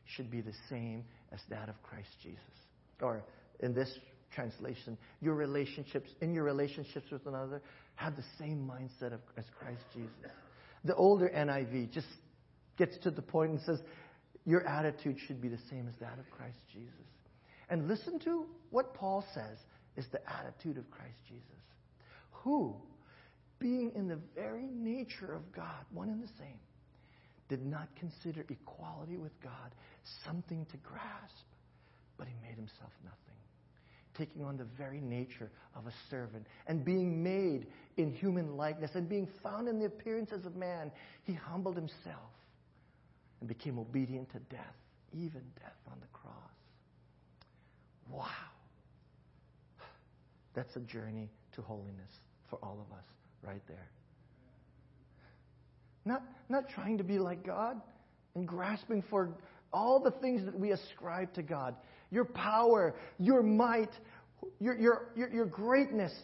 should 0.04 0.30
be 0.30 0.42
the 0.42 0.54
same 0.70 1.04
as 1.32 1.40
that 1.50 1.68
of 1.68 1.74
Christ 1.82 2.10
Jesus. 2.22 2.38
Or 3.00 3.24
in 3.58 3.74
this 3.74 3.92
translation, 4.32 4.96
your 5.20 5.34
relationships, 5.34 6.10
in 6.20 6.32
your 6.32 6.44
relationships 6.44 7.10
with 7.10 7.26
another, 7.26 7.62
have 7.96 8.14
the 8.14 8.24
same 8.38 8.70
mindset 8.70 9.12
of, 9.12 9.20
as 9.36 9.44
Christ 9.58 9.82
Jesus. 9.92 10.30
The 10.84 10.94
older 10.94 11.30
NIV 11.34 11.92
just 11.92 12.06
gets 12.76 12.96
to 12.98 13.10
the 13.10 13.22
point 13.22 13.52
and 13.52 13.60
says, 13.62 13.80
your 14.44 14.66
attitude 14.66 15.16
should 15.26 15.40
be 15.40 15.48
the 15.48 15.58
same 15.70 15.88
as 15.88 15.94
that 16.00 16.18
of 16.18 16.30
Christ 16.30 16.58
Jesus. 16.72 16.92
And 17.70 17.88
listen 17.88 18.18
to 18.20 18.44
what 18.70 18.94
Paul 18.94 19.24
says 19.34 19.58
is 19.96 20.04
the 20.12 20.20
attitude 20.30 20.76
of 20.76 20.90
Christ 20.90 21.16
Jesus, 21.26 21.42
who, 22.30 22.74
being 23.58 23.92
in 23.94 24.08
the 24.08 24.18
very 24.34 24.66
nature 24.66 25.32
of 25.32 25.50
God, 25.52 25.86
one 25.92 26.10
and 26.10 26.22
the 26.22 26.32
same, 26.38 26.60
did 27.48 27.64
not 27.64 27.88
consider 27.98 28.44
equality 28.50 29.16
with 29.16 29.32
God 29.42 29.74
something 30.24 30.66
to 30.66 30.76
grasp, 30.78 31.46
but 32.18 32.26
he 32.26 32.34
made 32.46 32.56
himself 32.56 32.90
nothing 33.02 33.34
taking 34.16 34.44
on 34.44 34.56
the 34.56 34.64
very 34.64 35.00
nature 35.00 35.50
of 35.74 35.86
a 35.86 35.92
servant 36.10 36.46
and 36.66 36.84
being 36.84 37.22
made 37.22 37.66
in 37.96 38.12
human 38.12 38.56
likeness 38.56 38.92
and 38.94 39.08
being 39.08 39.28
found 39.42 39.68
in 39.68 39.78
the 39.78 39.86
appearances 39.86 40.46
of 40.46 40.56
man, 40.56 40.90
he 41.24 41.32
humbled 41.32 41.76
himself 41.76 42.30
and 43.40 43.48
became 43.48 43.78
obedient 43.78 44.30
to 44.32 44.38
death, 44.50 44.76
even 45.12 45.42
death 45.60 45.76
on 45.90 45.98
the 46.00 46.06
cross. 46.12 46.34
Wow. 48.10 48.26
That's 50.54 50.74
a 50.76 50.80
journey 50.80 51.28
to 51.54 51.62
holiness 51.62 52.10
for 52.48 52.58
all 52.62 52.78
of 52.88 52.96
us 52.96 53.04
right 53.42 53.62
there. 53.68 53.88
Not, 56.04 56.22
not 56.48 56.68
trying 56.68 56.98
to 56.98 57.04
be 57.04 57.18
like 57.18 57.44
God 57.44 57.80
and 58.34 58.46
grasping 58.46 59.02
for 59.08 59.30
all 59.72 59.98
the 59.98 60.10
things 60.10 60.44
that 60.44 60.58
we 60.58 60.70
ascribe 60.70 61.32
to 61.34 61.42
God 61.42 61.74
your 62.14 62.24
power, 62.24 62.94
your 63.18 63.42
might, 63.42 63.90
your, 64.60 64.78
your, 64.78 65.08
your, 65.16 65.32
your 65.32 65.46
greatness. 65.46 66.12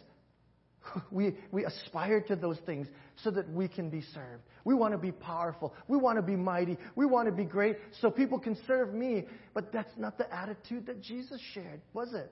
We, 1.11 1.35
we 1.51 1.63
aspire 1.63 2.21
to 2.21 2.35
those 2.35 2.57
things 2.65 2.87
so 3.23 3.29
that 3.29 3.47
we 3.51 3.67
can 3.67 3.91
be 3.91 4.01
served. 4.15 4.41
We 4.65 4.73
want 4.73 4.93
to 4.93 4.97
be 4.97 5.11
powerful. 5.11 5.75
We 5.87 5.95
want 5.95 6.17
to 6.17 6.23
be 6.23 6.35
mighty. 6.35 6.75
We 6.95 7.05
want 7.05 7.27
to 7.27 7.31
be 7.31 7.45
great 7.45 7.77
so 7.99 8.09
people 8.09 8.39
can 8.39 8.57
serve 8.65 8.91
me. 8.91 9.25
But 9.53 9.71
that's 9.71 9.91
not 9.95 10.17
the 10.17 10.33
attitude 10.33 10.87
that 10.87 10.99
Jesus 11.03 11.39
shared, 11.53 11.81
was 11.93 12.15
it? 12.15 12.31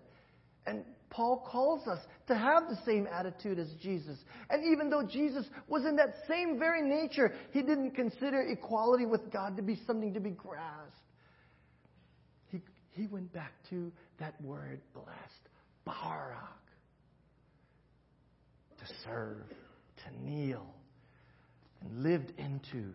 And 0.66 0.84
Paul 1.12 1.48
calls 1.48 1.88
us 1.88 2.00
to 2.28 2.36
have 2.36 2.64
the 2.70 2.78
same 2.88 3.08
attitude 3.14 3.60
as 3.60 3.72
Jesus. 3.84 4.18
And 4.50 4.64
even 4.74 4.90
though 4.90 5.04
Jesus 5.04 5.46
was 5.68 5.86
in 5.86 5.96
that 5.98 6.16
same 6.28 6.58
very 6.58 6.82
nature, 6.82 7.32
he 7.52 7.62
didn't 7.62 7.92
consider 7.92 8.42
equality 8.42 9.06
with 9.06 9.32
God 9.32 9.58
to 9.58 9.62
be 9.62 9.80
something 9.86 10.16
to 10.16 10.20
be 10.20 10.32
grasped 10.32 10.99
he 12.92 13.08
went 13.08 13.32
back 13.34 13.54
to 13.70 13.92
that 14.20 14.40
word 14.42 14.82
blessed, 14.94 15.50
barak, 15.86 16.40
to 18.80 18.86
serve, 19.06 19.46
to 19.98 20.24
kneel, 20.26 20.66
and 21.82 22.04
lived 22.04 22.34
into 22.38 22.94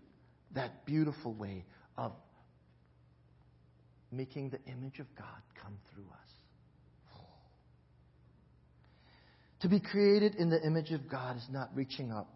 that 0.54 0.84
beautiful 0.86 1.32
way 1.34 1.64
of 1.96 2.12
making 4.12 4.50
the 4.50 4.60
image 4.70 5.00
of 5.00 5.06
God 5.16 5.26
come 5.60 5.76
through 5.92 6.04
us. 6.04 6.24
To 9.60 9.68
be 9.70 9.80
created 9.80 10.34
in 10.34 10.50
the 10.50 10.62
image 10.62 10.90
of 10.90 11.08
God 11.08 11.38
is 11.38 11.46
not 11.50 11.70
reaching 11.74 12.12
up 12.12 12.28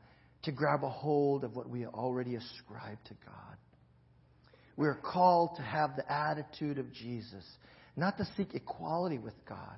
to 0.44 0.53
grab 0.53 0.83
a 0.83 0.88
hold 0.88 1.44
of 1.44 1.55
what 1.57 1.68
we 1.68 1.85
already 1.85 2.37
ascribe 2.37 2.97
to 3.05 3.14
God. 3.27 3.57
We're 4.78 4.94
called 4.94 5.56
to 5.56 5.62
have 5.62 5.96
the 5.96 6.10
attitude 6.10 6.78
of 6.78 6.92
Jesus, 6.92 7.44
not 7.96 8.16
to 8.18 8.28
seek 8.36 8.54
equality 8.54 9.18
with 9.18 9.34
God, 9.44 9.76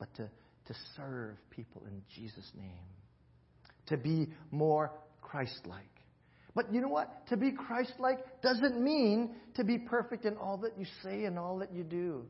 but 0.00 0.12
to, 0.16 0.24
to 0.24 0.74
serve 0.96 1.36
people 1.50 1.84
in 1.86 2.02
Jesus' 2.16 2.50
name, 2.58 2.66
to 3.86 3.96
be 3.96 4.26
more 4.50 4.90
Christ 5.22 5.60
like. 5.66 5.84
But 6.52 6.74
you 6.74 6.80
know 6.80 6.88
what? 6.88 7.28
To 7.28 7.36
be 7.36 7.52
Christ 7.52 7.92
like 8.00 8.18
doesn't 8.42 8.82
mean 8.82 9.36
to 9.54 9.62
be 9.62 9.78
perfect 9.78 10.24
in 10.24 10.36
all 10.36 10.56
that 10.58 10.76
you 10.76 10.86
say 11.04 11.26
and 11.26 11.38
all 11.38 11.58
that 11.58 11.72
you 11.72 11.84
do. 11.84 12.24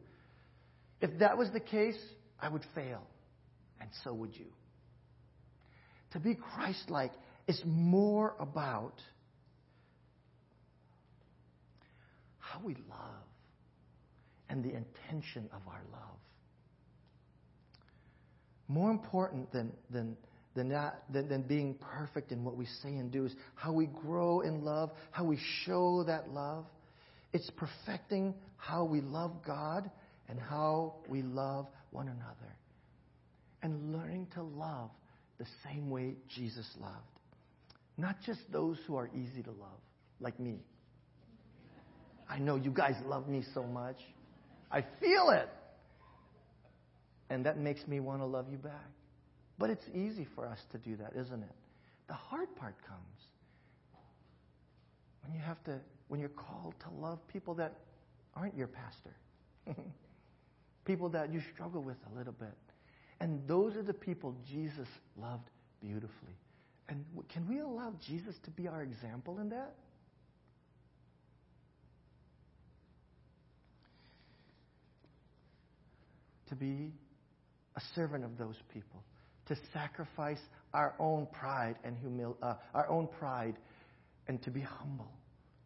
If 1.00 1.20
that 1.20 1.38
was 1.38 1.48
the 1.54 1.60
case, 1.60 1.98
I 2.38 2.50
would 2.50 2.66
fail, 2.74 3.00
and 3.80 3.88
so 4.04 4.12
would 4.12 4.36
you. 4.36 4.52
To 6.12 6.20
be 6.20 6.34
Christ 6.34 6.90
like 6.90 7.12
is 7.48 7.62
more 7.64 8.34
about 8.38 9.00
how 12.56 12.66
we 12.66 12.74
love 12.88 13.24
and 14.48 14.64
the 14.64 14.70
intention 14.70 15.48
of 15.52 15.60
our 15.66 15.82
love. 15.92 16.18
More 18.68 18.90
important 18.90 19.52
than, 19.52 19.72
than, 19.90 20.16
than, 20.54 20.68
that, 20.70 21.02
than, 21.12 21.28
than 21.28 21.42
being 21.42 21.74
perfect 21.74 22.32
in 22.32 22.44
what 22.44 22.56
we 22.56 22.66
say 22.82 22.88
and 22.88 23.10
do 23.10 23.26
is 23.26 23.34
how 23.54 23.72
we 23.72 23.86
grow 23.86 24.40
in 24.40 24.64
love, 24.64 24.90
how 25.10 25.24
we 25.24 25.38
show 25.64 26.04
that 26.04 26.30
love. 26.30 26.64
It's 27.32 27.50
perfecting 27.56 28.34
how 28.56 28.84
we 28.84 29.00
love 29.00 29.32
God 29.46 29.90
and 30.28 30.40
how 30.40 30.94
we 31.08 31.22
love 31.22 31.66
one 31.90 32.08
another. 32.08 32.56
And 33.62 33.92
learning 33.92 34.28
to 34.34 34.42
love 34.42 34.90
the 35.38 35.46
same 35.64 35.90
way 35.90 36.14
Jesus 36.34 36.66
loved. 36.80 36.94
Not 37.98 38.16
just 38.24 38.40
those 38.50 38.78
who 38.86 38.96
are 38.96 39.08
easy 39.14 39.42
to 39.42 39.50
love, 39.50 39.80
like 40.20 40.38
me. 40.38 40.60
I 42.28 42.38
know 42.38 42.56
you 42.56 42.70
guys 42.70 42.94
love 43.06 43.28
me 43.28 43.42
so 43.54 43.62
much. 43.62 43.96
I 44.70 44.84
feel 45.00 45.30
it. 45.30 45.48
And 47.30 47.44
that 47.46 47.58
makes 47.58 47.86
me 47.86 48.00
want 48.00 48.20
to 48.20 48.26
love 48.26 48.46
you 48.50 48.58
back. 48.58 48.90
But 49.58 49.70
it's 49.70 49.84
easy 49.94 50.26
for 50.34 50.46
us 50.46 50.58
to 50.72 50.78
do 50.78 50.96
that, 50.96 51.12
isn't 51.18 51.42
it? 51.42 51.54
The 52.08 52.14
hard 52.14 52.54
part 52.56 52.74
comes 52.86 53.02
when 55.22 55.34
you 55.34 55.40
have 55.40 55.62
to 55.64 55.80
when 56.08 56.20
you're 56.20 56.28
called 56.28 56.74
to 56.80 56.90
love 57.00 57.18
people 57.26 57.54
that 57.54 57.74
aren't 58.34 58.56
your 58.56 58.68
pastor. 58.68 59.16
people 60.84 61.08
that 61.08 61.32
you 61.32 61.40
struggle 61.52 61.82
with 61.82 61.96
a 62.12 62.18
little 62.18 62.32
bit. 62.32 62.54
And 63.20 63.46
those 63.48 63.76
are 63.76 63.82
the 63.82 63.94
people 63.94 64.36
Jesus 64.48 64.88
loved 65.20 65.50
beautifully. 65.80 66.36
And 66.88 67.04
can 67.28 67.48
we 67.48 67.58
allow 67.58 67.92
Jesus 68.06 68.36
to 68.44 68.50
be 68.50 68.68
our 68.68 68.82
example 68.82 69.40
in 69.40 69.48
that? 69.48 69.74
Be 76.58 76.92
a 77.76 77.80
servant 77.94 78.24
of 78.24 78.38
those 78.38 78.56
people, 78.72 79.02
to 79.46 79.56
sacrifice 79.72 80.40
our 80.72 80.94
own 80.98 81.26
pride 81.32 81.76
and 81.84 81.96
humil- 81.96 82.36
uh, 82.42 82.54
our 82.74 82.88
own 82.88 83.08
pride, 83.18 83.56
and 84.28 84.42
to 84.42 84.50
be 84.50 84.60
humble, 84.60 85.10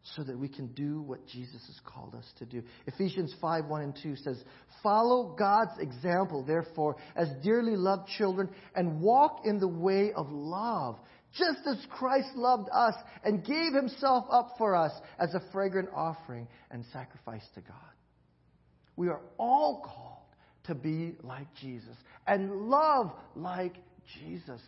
so 0.03 0.23
that 0.25 0.39
we 0.39 0.49
can 0.49 0.67
do 0.69 1.01
what 1.03 1.27
Jesus 1.27 1.65
has 1.67 1.81
called 1.85 2.15
us 2.15 2.27
to 2.39 2.45
do. 2.45 2.63
Ephesians 2.87 3.35
5 3.41 3.67
1 3.67 3.83
and 3.83 3.99
2 4.03 4.17
says, 4.17 4.43
Follow 4.83 5.35
God's 5.39 5.79
example, 5.79 6.45
therefore, 6.45 6.97
as 7.17 7.29
dearly 7.43 7.77
loved 7.77 8.09
children, 8.19 8.49
and 8.75 9.01
walk 9.01 9.43
in 9.45 9.59
the 9.59 9.69
way 9.69 10.13
of 10.15 10.31
love, 10.31 10.97
just 11.33 11.61
as 11.67 11.79
Christ 11.91 12.31
loved 12.35 12.69
us 12.73 12.95
and 13.25 13.45
gave 13.45 13.73
himself 13.73 14.25
up 14.31 14.55
for 14.59 14.75
us 14.75 14.93
as 15.19 15.33
a 15.35 15.53
fragrant 15.53 15.89
offering 15.95 16.49
and 16.71 16.85
sacrifice 16.93 17.47
to 17.55 17.61
God. 17.61 17.77
We 18.97 19.09
are 19.09 19.21
all 19.39 19.83
called 19.85 20.10
to 20.71 20.75
be 20.77 21.15
like 21.23 21.49
Jesus 21.61 21.97
and 22.29 22.69
love 22.69 23.11
like 23.35 23.75
Jesus. 24.21 24.61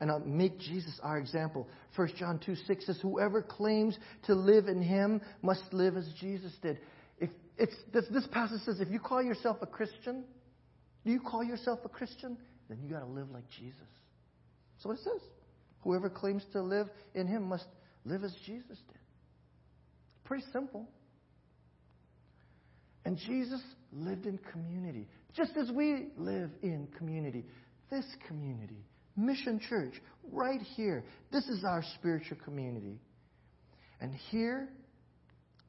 and 0.00 0.10
uh, 0.10 0.18
make 0.24 0.58
Jesus 0.60 1.00
our 1.02 1.18
example. 1.18 1.66
1 1.96 2.12
John 2.18 2.38
2 2.44 2.54
6 2.54 2.86
says, 2.86 2.98
Whoever 3.02 3.42
claims 3.42 3.96
to 4.26 4.34
live 4.34 4.68
in 4.68 4.82
him 4.82 5.22
must 5.42 5.72
live 5.72 5.96
as 5.96 6.06
Jesus 6.20 6.52
did. 6.62 6.78
If 7.18 7.30
it's, 7.56 7.74
this, 7.92 8.04
this 8.12 8.26
passage 8.28 8.60
says, 8.66 8.80
if 8.80 8.90
you 8.90 9.00
call 9.00 9.22
yourself 9.22 9.56
a 9.62 9.66
Christian, 9.66 10.24
do 11.04 11.10
you 11.10 11.20
call 11.20 11.42
yourself 11.42 11.80
a 11.84 11.88
Christian? 11.88 12.36
Then 12.68 12.78
you 12.82 12.90
got 12.90 13.00
to 13.00 13.06
live 13.06 13.30
like 13.30 13.48
Jesus. 13.58 13.80
That's 14.76 14.84
what 14.84 14.98
it 14.98 15.04
says. 15.04 15.22
Whoever 15.80 16.10
claims 16.10 16.44
to 16.52 16.60
live 16.60 16.88
in 17.14 17.26
him 17.26 17.48
must 17.48 17.66
live 18.04 18.24
as 18.24 18.34
Jesus 18.44 18.78
did. 18.88 19.00
Pretty 20.24 20.44
simple. 20.52 20.86
And 23.06 23.16
Jesus 23.16 23.62
lived 23.92 24.26
in 24.26 24.38
community, 24.52 25.06
just 25.34 25.56
as 25.56 25.70
we 25.70 26.08
live 26.16 26.50
in 26.62 26.88
community. 26.96 27.44
This 27.90 28.04
community 28.26 28.84
Mission 29.18 29.60
Church, 29.68 29.94
right 30.30 30.60
here. 30.76 31.04
This 31.32 31.44
is 31.48 31.64
our 31.64 31.82
spiritual 31.96 32.38
community. 32.44 33.00
And 34.00 34.14
here 34.30 34.68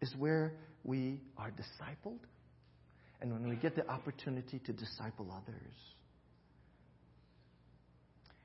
is 0.02 0.14
where 0.18 0.54
we 0.84 1.20
are 1.36 1.52
discipled 1.52 2.20
and 3.22 3.34
when 3.34 3.50
we 3.50 3.56
get 3.56 3.76
the 3.76 3.88
opportunity 3.90 4.60
to 4.60 4.72
disciple 4.72 5.32
others. 5.32 5.74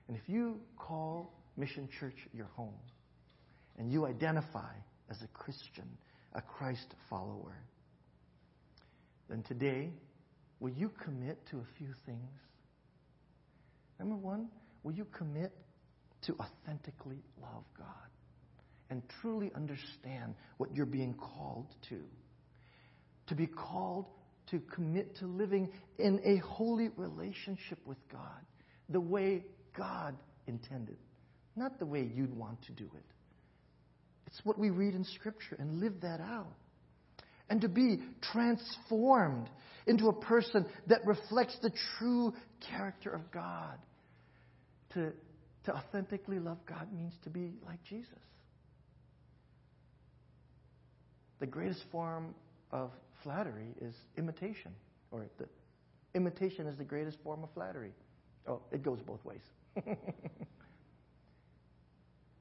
And 0.09 0.17
if 0.17 0.27
you 0.27 0.59
call 0.79 1.35
Mission 1.57 1.89
Church 2.01 2.17
your 2.33 2.49
home 2.57 2.75
and 3.79 3.93
you 3.93 4.07
identify 4.07 4.73
as 5.11 5.21
a 5.23 5.29
Christian, 5.29 5.89
a 6.35 6.41
Christ 6.41 6.95
follower, 7.11 7.59
then 9.35 9.43
today, 9.43 9.91
will 10.61 10.71
you 10.71 10.93
commit 11.03 11.45
to 11.51 11.57
a 11.57 11.65
few 11.77 11.89
things? 12.07 12.31
Number 13.99 14.15
one, 14.15 14.49
will 14.85 14.93
you 14.93 15.07
commit 15.07 15.53
to 16.23 16.37
authentically 16.39 17.19
love 17.43 17.65
God 17.77 17.87
and 18.91 19.03
truly 19.21 19.51
understand 19.57 20.37
what 20.59 20.73
you're 20.73 20.87
being 20.87 21.15
called 21.15 21.67
to? 21.89 22.01
To 23.27 23.35
be 23.35 23.49
called 23.49 24.07
to 24.51 24.61
commit 24.73 25.17
to 25.17 25.27
living 25.27 25.69
in 25.99 26.21
a 26.23 26.37
holy 26.37 26.91
relationship 26.97 27.79
with 27.85 27.99
God, 28.13 28.21
the 28.89 29.01
way 29.01 29.45
God 29.77 30.15
intended, 30.47 30.99
not 31.57 31.81
the 31.81 31.87
way 31.87 32.09
you'd 32.15 32.37
want 32.37 32.63
to 32.67 32.73
do 32.73 32.89
it. 32.95 33.05
It's 34.29 34.45
what 34.45 34.61
we 34.61 34.71
read 34.71 34.95
in 34.95 35.03
Scripture 35.03 35.57
and 35.59 35.81
live 35.81 36.03
that 36.03 36.21
out. 36.21 36.55
And 37.51 37.61
to 37.61 37.69
be 37.69 38.01
transformed 38.33 39.49
into 39.87 40.09
a 40.09 40.13
person 40.13 40.67
that 40.87 41.01
reflects 41.05 41.57
the 41.63 41.71
true 41.99 42.33
character 42.71 43.11
of 43.11 43.31
God 43.31 43.79
to, 44.95 45.13
to 45.65 45.75
authentically 45.75 46.39
love 46.39 46.59
God 46.67 46.93
means 46.93 47.13
to 47.25 47.31
be 47.31 47.53
like 47.67 47.83
Jesus. 47.85 48.09
The 51.41 51.47
greatest 51.47 51.85
form 51.93 52.35
of 52.71 52.91
flattery 53.23 53.75
is 53.81 53.95
imitation, 54.17 54.73
or 55.11 55.27
the 55.39 55.47
imitation 56.15 56.67
is 56.67 56.79
the 56.79 56.85
greatest 56.85 57.19
form 57.23 57.43
of 57.43 57.51
flattery. 57.53 57.93
Oh, 58.47 58.63
it 58.73 58.83
goes 58.83 59.01
both 59.07 59.25
ways. 59.25 59.43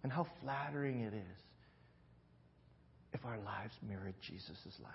and 0.03 0.11
how 0.11 0.27
flattering 0.41 1.01
it 1.01 1.13
is 1.13 1.41
our 3.25 3.38
lives 3.39 3.73
mirrored 3.88 4.15
Jesus' 4.21 4.79
life. 4.81 4.91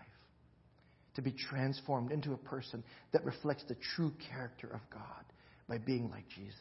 To 1.14 1.22
be 1.22 1.32
transformed 1.32 2.12
into 2.12 2.32
a 2.32 2.36
person 2.36 2.84
that 3.12 3.24
reflects 3.24 3.64
the 3.68 3.76
true 3.96 4.12
character 4.30 4.68
of 4.68 4.80
God 4.90 5.24
by 5.68 5.78
being 5.78 6.10
like 6.10 6.28
Jesus. 6.28 6.54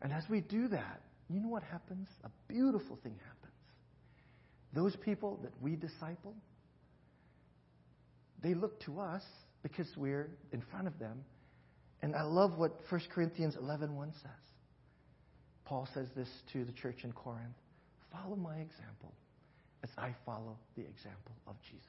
And 0.00 0.12
as 0.12 0.24
we 0.30 0.40
do 0.40 0.68
that, 0.68 1.00
you 1.28 1.40
know 1.40 1.48
what 1.48 1.64
happens? 1.64 2.08
A 2.24 2.30
beautiful 2.48 2.98
thing 3.02 3.16
happens. 3.24 3.54
Those 4.72 4.94
people 4.96 5.40
that 5.42 5.52
we 5.60 5.74
disciple, 5.74 6.34
they 8.42 8.54
look 8.54 8.78
to 8.84 9.00
us 9.00 9.22
because 9.62 9.88
we're 9.96 10.30
in 10.52 10.62
front 10.70 10.86
of 10.86 10.98
them. 10.98 11.24
And 12.02 12.14
I 12.14 12.22
love 12.22 12.58
what 12.58 12.78
1 12.90 13.00
Corinthians 13.12 13.56
11.1 13.56 14.12
says. 14.22 14.30
Paul 15.64 15.88
says 15.94 16.06
this 16.14 16.28
to 16.52 16.64
the 16.64 16.72
church 16.72 16.98
in 17.02 17.12
Corinth. 17.12 17.56
Follow 18.12 18.36
my 18.36 18.56
example 18.56 19.12
as 19.82 19.90
I 19.98 20.14
follow 20.24 20.56
the 20.76 20.82
example 20.82 21.34
of 21.46 21.56
Jesus. 21.62 21.86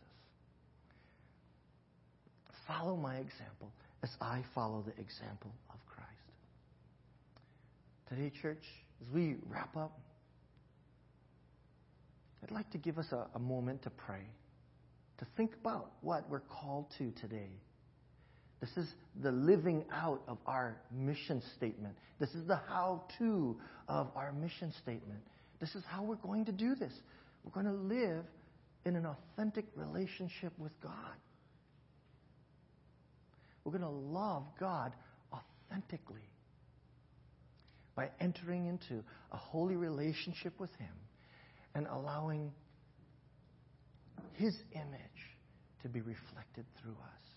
Follow 2.67 2.97
my 2.97 3.15
example 3.15 3.71
as 4.03 4.09
I 4.19 4.43
follow 4.53 4.83
the 4.85 4.91
example 5.01 5.51
of 5.69 5.77
Christ. 5.85 6.09
Today, 8.09 8.31
church, 8.41 8.63
as 9.01 9.13
we 9.13 9.35
wrap 9.49 9.75
up, 9.77 9.97
I'd 12.43 12.51
like 12.51 12.69
to 12.71 12.77
give 12.77 12.97
us 12.97 13.07
a, 13.11 13.27
a 13.35 13.39
moment 13.39 13.83
to 13.83 13.89
pray, 13.89 14.25
to 15.19 15.25
think 15.35 15.51
about 15.61 15.91
what 16.01 16.29
we're 16.29 16.41
called 16.41 16.85
to 16.97 17.11
today. 17.21 17.49
This 18.59 18.69
is 18.77 18.87
the 19.21 19.31
living 19.31 19.85
out 19.91 20.21
of 20.27 20.37
our 20.45 20.77
mission 20.91 21.41
statement. 21.55 21.95
This 22.19 22.29
is 22.31 22.47
the 22.47 22.59
how 22.67 23.03
to 23.19 23.57
of 23.87 24.09
our 24.15 24.31
mission 24.33 24.73
statement. 24.81 25.19
This 25.59 25.73
is 25.75 25.83
how 25.87 26.03
we're 26.03 26.15
going 26.15 26.45
to 26.45 26.51
do 26.51 26.75
this. 26.75 26.93
We're 27.43 27.51
going 27.51 27.65
to 27.65 27.95
live 27.95 28.25
in 28.85 28.95
an 28.95 29.05
authentic 29.05 29.65
relationship 29.75 30.53
with 30.57 30.71
God. 30.81 30.93
We're 33.63 33.71
going 33.71 33.83
to 33.83 33.89
love 33.89 34.43
God 34.59 34.93
authentically 35.33 36.21
by 37.95 38.09
entering 38.21 38.67
into 38.67 39.03
a 39.31 39.37
holy 39.37 39.75
relationship 39.75 40.53
with 40.59 40.73
Him 40.75 40.93
and 41.75 41.87
allowing 41.87 42.53
His 44.33 44.55
image 44.73 45.37
to 45.81 45.89
be 45.89 45.99
reflected 46.01 46.65
through 46.81 46.93
us. 46.93 47.27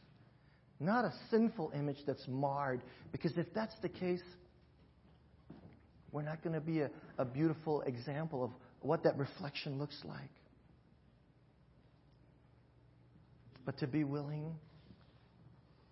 Not 0.79 1.05
a 1.05 1.13
sinful 1.31 1.73
image 1.75 1.99
that's 2.07 2.27
marred, 2.29 2.81
because 3.13 3.37
if 3.37 3.53
that's 3.55 3.75
the 3.83 3.89
case, 3.89 4.23
we're 6.13 6.23
not 6.23 6.43
going 6.43 6.55
to 6.55 6.61
be 6.61 6.81
a, 6.81 6.91
a 7.19 7.25
beautiful 7.25 7.83
example 7.83 8.45
of 8.45 8.51
what 8.83 9.05
that 9.05 9.17
reflection 9.19 9.79
looks 9.79 9.97
like. 10.05 10.31
But 13.65 13.79
to 13.79 13.87
be 13.87 14.05
willing 14.05 14.55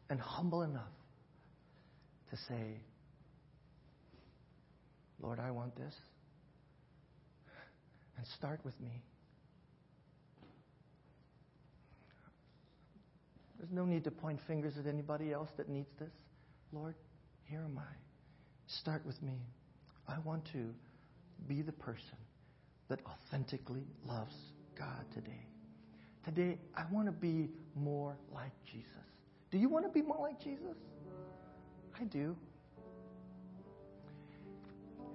and 0.09 0.19
humble 0.21 0.63
enough 0.63 0.89
to 2.31 2.37
say, 2.49 2.81
Lord, 5.21 5.39
I 5.39 5.51
want 5.51 5.77
this. 5.77 5.95
And 8.17 8.27
start 8.37 8.61
with 8.65 8.79
me. 8.81 9.03
There's 13.59 13.71
no 13.73 13.85
need 13.85 14.05
to 14.05 14.11
point 14.11 14.41
fingers 14.47 14.75
at 14.79 14.87
anybody 14.87 15.33
else 15.33 15.49
that 15.57 15.69
needs 15.69 15.89
this. 15.99 16.13
Lord, 16.73 16.95
here 17.45 17.63
am 17.65 17.79
I. 17.79 17.95
Start 18.81 19.05
with 19.05 19.21
me. 19.23 19.35
I 20.07 20.19
want 20.21 20.45
to 20.53 20.71
be 21.47 21.63
the 21.63 21.73
person 21.73 22.19
that 22.89 23.01
authentically 23.07 23.85
loves 24.07 24.35
God 24.79 25.05
today. 25.13 25.47
Today, 26.25 26.59
I 26.77 26.85
want 26.91 27.07
to 27.07 27.13
be 27.13 27.49
more 27.75 28.17
like 28.35 28.53
Jesus. 28.71 28.87
Do 29.51 29.59
you 29.59 29.69
want 29.69 29.85
to 29.87 29.91
be 29.91 30.03
more 30.03 30.19
like 30.21 30.41
Jesus? 30.41 30.77
I 31.99 32.05
do. 32.05 32.37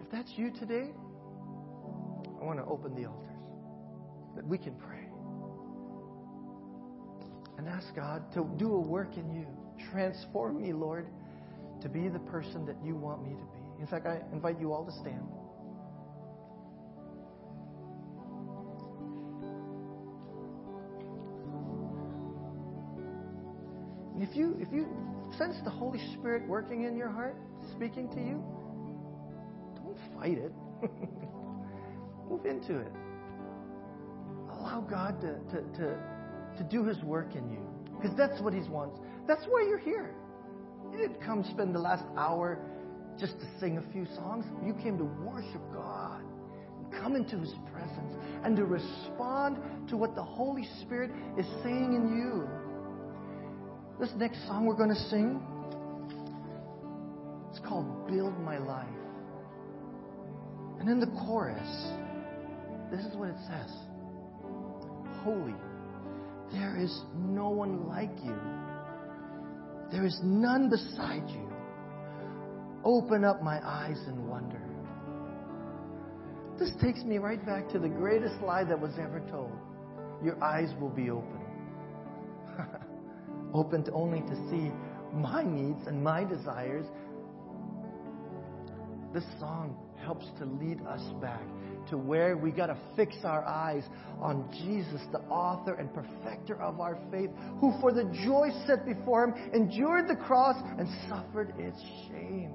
If 0.01 0.12
that's 0.12 0.31
you 0.36 0.51
today, 0.51 0.89
I 2.41 2.43
want 2.43 2.59
to 2.59 2.65
open 2.65 2.95
the 2.95 3.05
altars 3.05 3.29
that 4.36 4.45
we 4.45 4.57
can 4.57 4.75
pray 4.75 5.07
and 7.57 7.67
ask 7.67 7.95
God 7.95 8.31
to 8.33 8.49
do 8.57 8.73
a 8.73 8.79
work 8.79 9.15
in 9.17 9.32
you. 9.32 9.47
Transform 9.91 10.61
me, 10.61 10.74
Lord, 10.74 11.07
to 11.82 11.89
be 11.89 12.09
the 12.09 12.19
person 12.19 12.65
that 12.65 12.76
you 12.84 12.95
want 12.95 13.24
me 13.24 13.36
to 13.36 13.43
be. 13.43 13.82
In 13.82 13.88
fact, 13.88 14.07
I 14.07 14.21
invite 14.32 14.59
you 14.59 14.74
all 14.74 14.86
to 14.86 14.91
stand. 14.91 15.24
If 24.24 24.36
you 24.38 24.57
if 24.59 24.71
you 24.71 24.88
sense 25.38 25.55
the 25.63 25.69
Holy 25.69 25.99
Spirit 26.13 26.47
working 26.47 26.84
in 26.84 26.95
your 26.95 27.09
heart, 27.09 27.36
speaking 27.76 28.07
to 28.09 28.19
you, 28.19 28.43
don't 29.76 29.97
fight 30.17 30.38
it. 30.38 30.53
Move 32.30 32.45
into 32.45 32.80
it. 32.80 32.91
Allow 34.49 34.82
God 34.89 35.19
to, 35.21 35.34
to, 35.51 35.61
to, 35.78 35.97
to 36.57 36.63
do 36.69 36.86
His 36.86 36.97
work 37.03 37.36
in 37.36 37.49
you. 37.51 37.59
Because 37.99 38.15
that's 38.17 38.39
what 38.41 38.53
He 38.53 38.61
wants. 38.69 38.99
That's 39.28 39.43
why 39.49 39.65
you're 39.67 39.78
here. 39.78 40.15
You 40.91 40.97
didn't 40.99 41.21
come 41.21 41.43
spend 41.51 41.76
the 41.76 41.80
last 41.80 42.03
hour 42.17 42.59
just 43.19 43.34
to 43.39 43.45
sing 43.59 43.78
a 43.78 43.91
few 43.91 44.05
songs. 44.15 44.45
You 44.65 44.74
came 44.74 44.97
to 44.99 45.03
worship 45.03 45.61
God, 45.74 46.24
come 47.01 47.15
into 47.15 47.38
His 47.39 47.53
presence, 47.74 48.13
and 48.45 48.55
to 48.55 48.63
respond 48.65 49.57
to 49.89 49.97
what 49.97 50.15
the 50.15 50.24
Holy 50.24 50.67
Spirit 50.82 51.11
is 51.38 51.45
saying 51.61 51.93
in 51.93 52.17
you. 52.17 52.62
This 53.99 54.09
next 54.17 54.45
song 54.47 54.65
we're 54.65 54.75
going 54.75 54.89
to 54.89 55.09
sing, 55.09 55.41
it's 57.49 57.59
called 57.59 58.07
Build 58.07 58.37
My 58.39 58.57
Life. 58.57 58.87
And 60.79 60.89
in 60.89 60.99
the 60.99 61.07
chorus, 61.25 61.87
this 62.91 63.05
is 63.05 63.15
what 63.15 63.29
it 63.29 63.35
says 63.47 63.71
Holy, 65.23 65.53
there 66.51 66.75
is 66.77 67.01
no 67.15 67.49
one 67.49 67.87
like 67.87 68.11
you, 68.23 68.37
there 69.91 70.05
is 70.05 70.19
none 70.23 70.69
beside 70.69 71.29
you. 71.29 71.49
Open 72.83 73.23
up 73.23 73.41
my 73.41 73.65
eyes 73.65 73.97
in 74.07 74.27
wonder. 74.27 74.59
This 76.59 76.71
takes 76.81 77.03
me 77.03 77.17
right 77.17 77.43
back 77.45 77.69
to 77.69 77.79
the 77.79 77.87
greatest 77.87 78.41
lie 78.41 78.63
that 78.63 78.79
was 78.79 78.93
ever 78.99 79.21
told. 79.31 79.53
Your 80.23 80.41
eyes 80.43 80.69
will 80.81 80.89
be 80.89 81.09
open. 81.09 81.42
Opened 83.54 83.89
only 83.93 84.22
to 84.22 84.36
see 84.49 84.72
my 85.14 85.43
needs 85.43 85.88
and 85.88 86.04
my 86.04 86.24
desires. 86.24 86.86
This 89.14 89.26
song 89.39 89.78
helps 90.04 90.26
to 90.39 90.45
lead 90.45 90.82
us 90.88 91.01
back 91.22 91.43
to 91.89 91.97
where 91.97 92.36
we 92.38 92.51
got 92.51 92.68
to 92.68 92.78
fix 92.95 93.16
our 93.24 93.43
eyes 93.43 93.84
on 94.20 94.49
Jesus, 94.51 95.01
the 95.12 95.20
author 95.30 95.76
and 95.76 95.93
perfecter 95.93 96.60
of 96.62 96.80
our 96.80 96.97
faith, 97.12 97.30
who 97.60 97.74
for 97.80 97.91
the 97.91 98.06
joy 98.26 98.49
set 98.66 98.86
before 98.86 99.26
him 99.26 99.51
endured 99.54 100.08
the 100.08 100.16
cross 100.16 100.56
and 100.78 100.88
suffered 101.10 101.54
its 101.60 101.80
shame. 102.08 102.51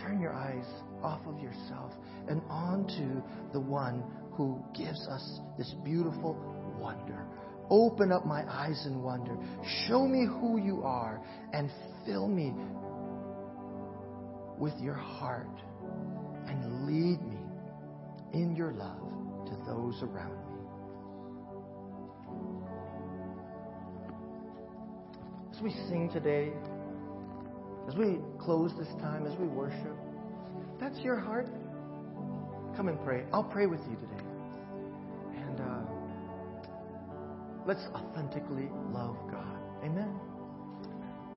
Turn 0.00 0.20
your 0.20 0.32
eyes 0.32 0.66
off 1.02 1.20
of 1.26 1.38
yourself 1.40 1.92
and 2.28 2.40
onto 2.48 3.22
the 3.52 3.60
one 3.60 4.02
who 4.32 4.62
gives 4.74 5.06
us 5.08 5.40
this 5.58 5.74
beautiful 5.84 6.34
wonder. 6.78 7.26
Open 7.70 8.12
up 8.12 8.24
my 8.24 8.44
eyes 8.48 8.86
in 8.86 9.02
wonder. 9.02 9.36
Show 9.88 10.06
me 10.06 10.24
who 10.24 10.58
you 10.58 10.82
are 10.84 11.20
and 11.52 11.70
fill 12.04 12.28
me 12.28 12.54
with 14.58 14.74
your 14.80 14.94
heart 14.94 15.50
and 16.46 16.86
lead 16.86 17.20
me 17.26 17.38
in 18.32 18.54
your 18.54 18.72
love 18.72 19.46
to 19.46 19.56
those 19.66 20.02
around 20.02 20.32
me. 20.32 20.46
As 25.54 25.62
we 25.62 25.70
sing 25.88 26.10
today, 26.12 26.52
as 27.88 27.94
we 27.96 28.18
close 28.38 28.72
this 28.78 28.88
time, 29.00 29.26
as 29.26 29.38
we 29.38 29.46
worship, 29.46 29.96
that's 30.78 30.98
your 30.98 31.16
heart. 31.16 31.48
Come 32.76 32.88
and 32.88 33.02
pray. 33.04 33.24
I'll 33.32 33.44
pray 33.44 33.66
with 33.66 33.80
you 33.88 33.96
today. 33.96 34.15
Let's 37.66 37.86
authentically 37.94 38.68
love 38.92 39.16
God. 39.30 39.58
Amen. 39.84 40.35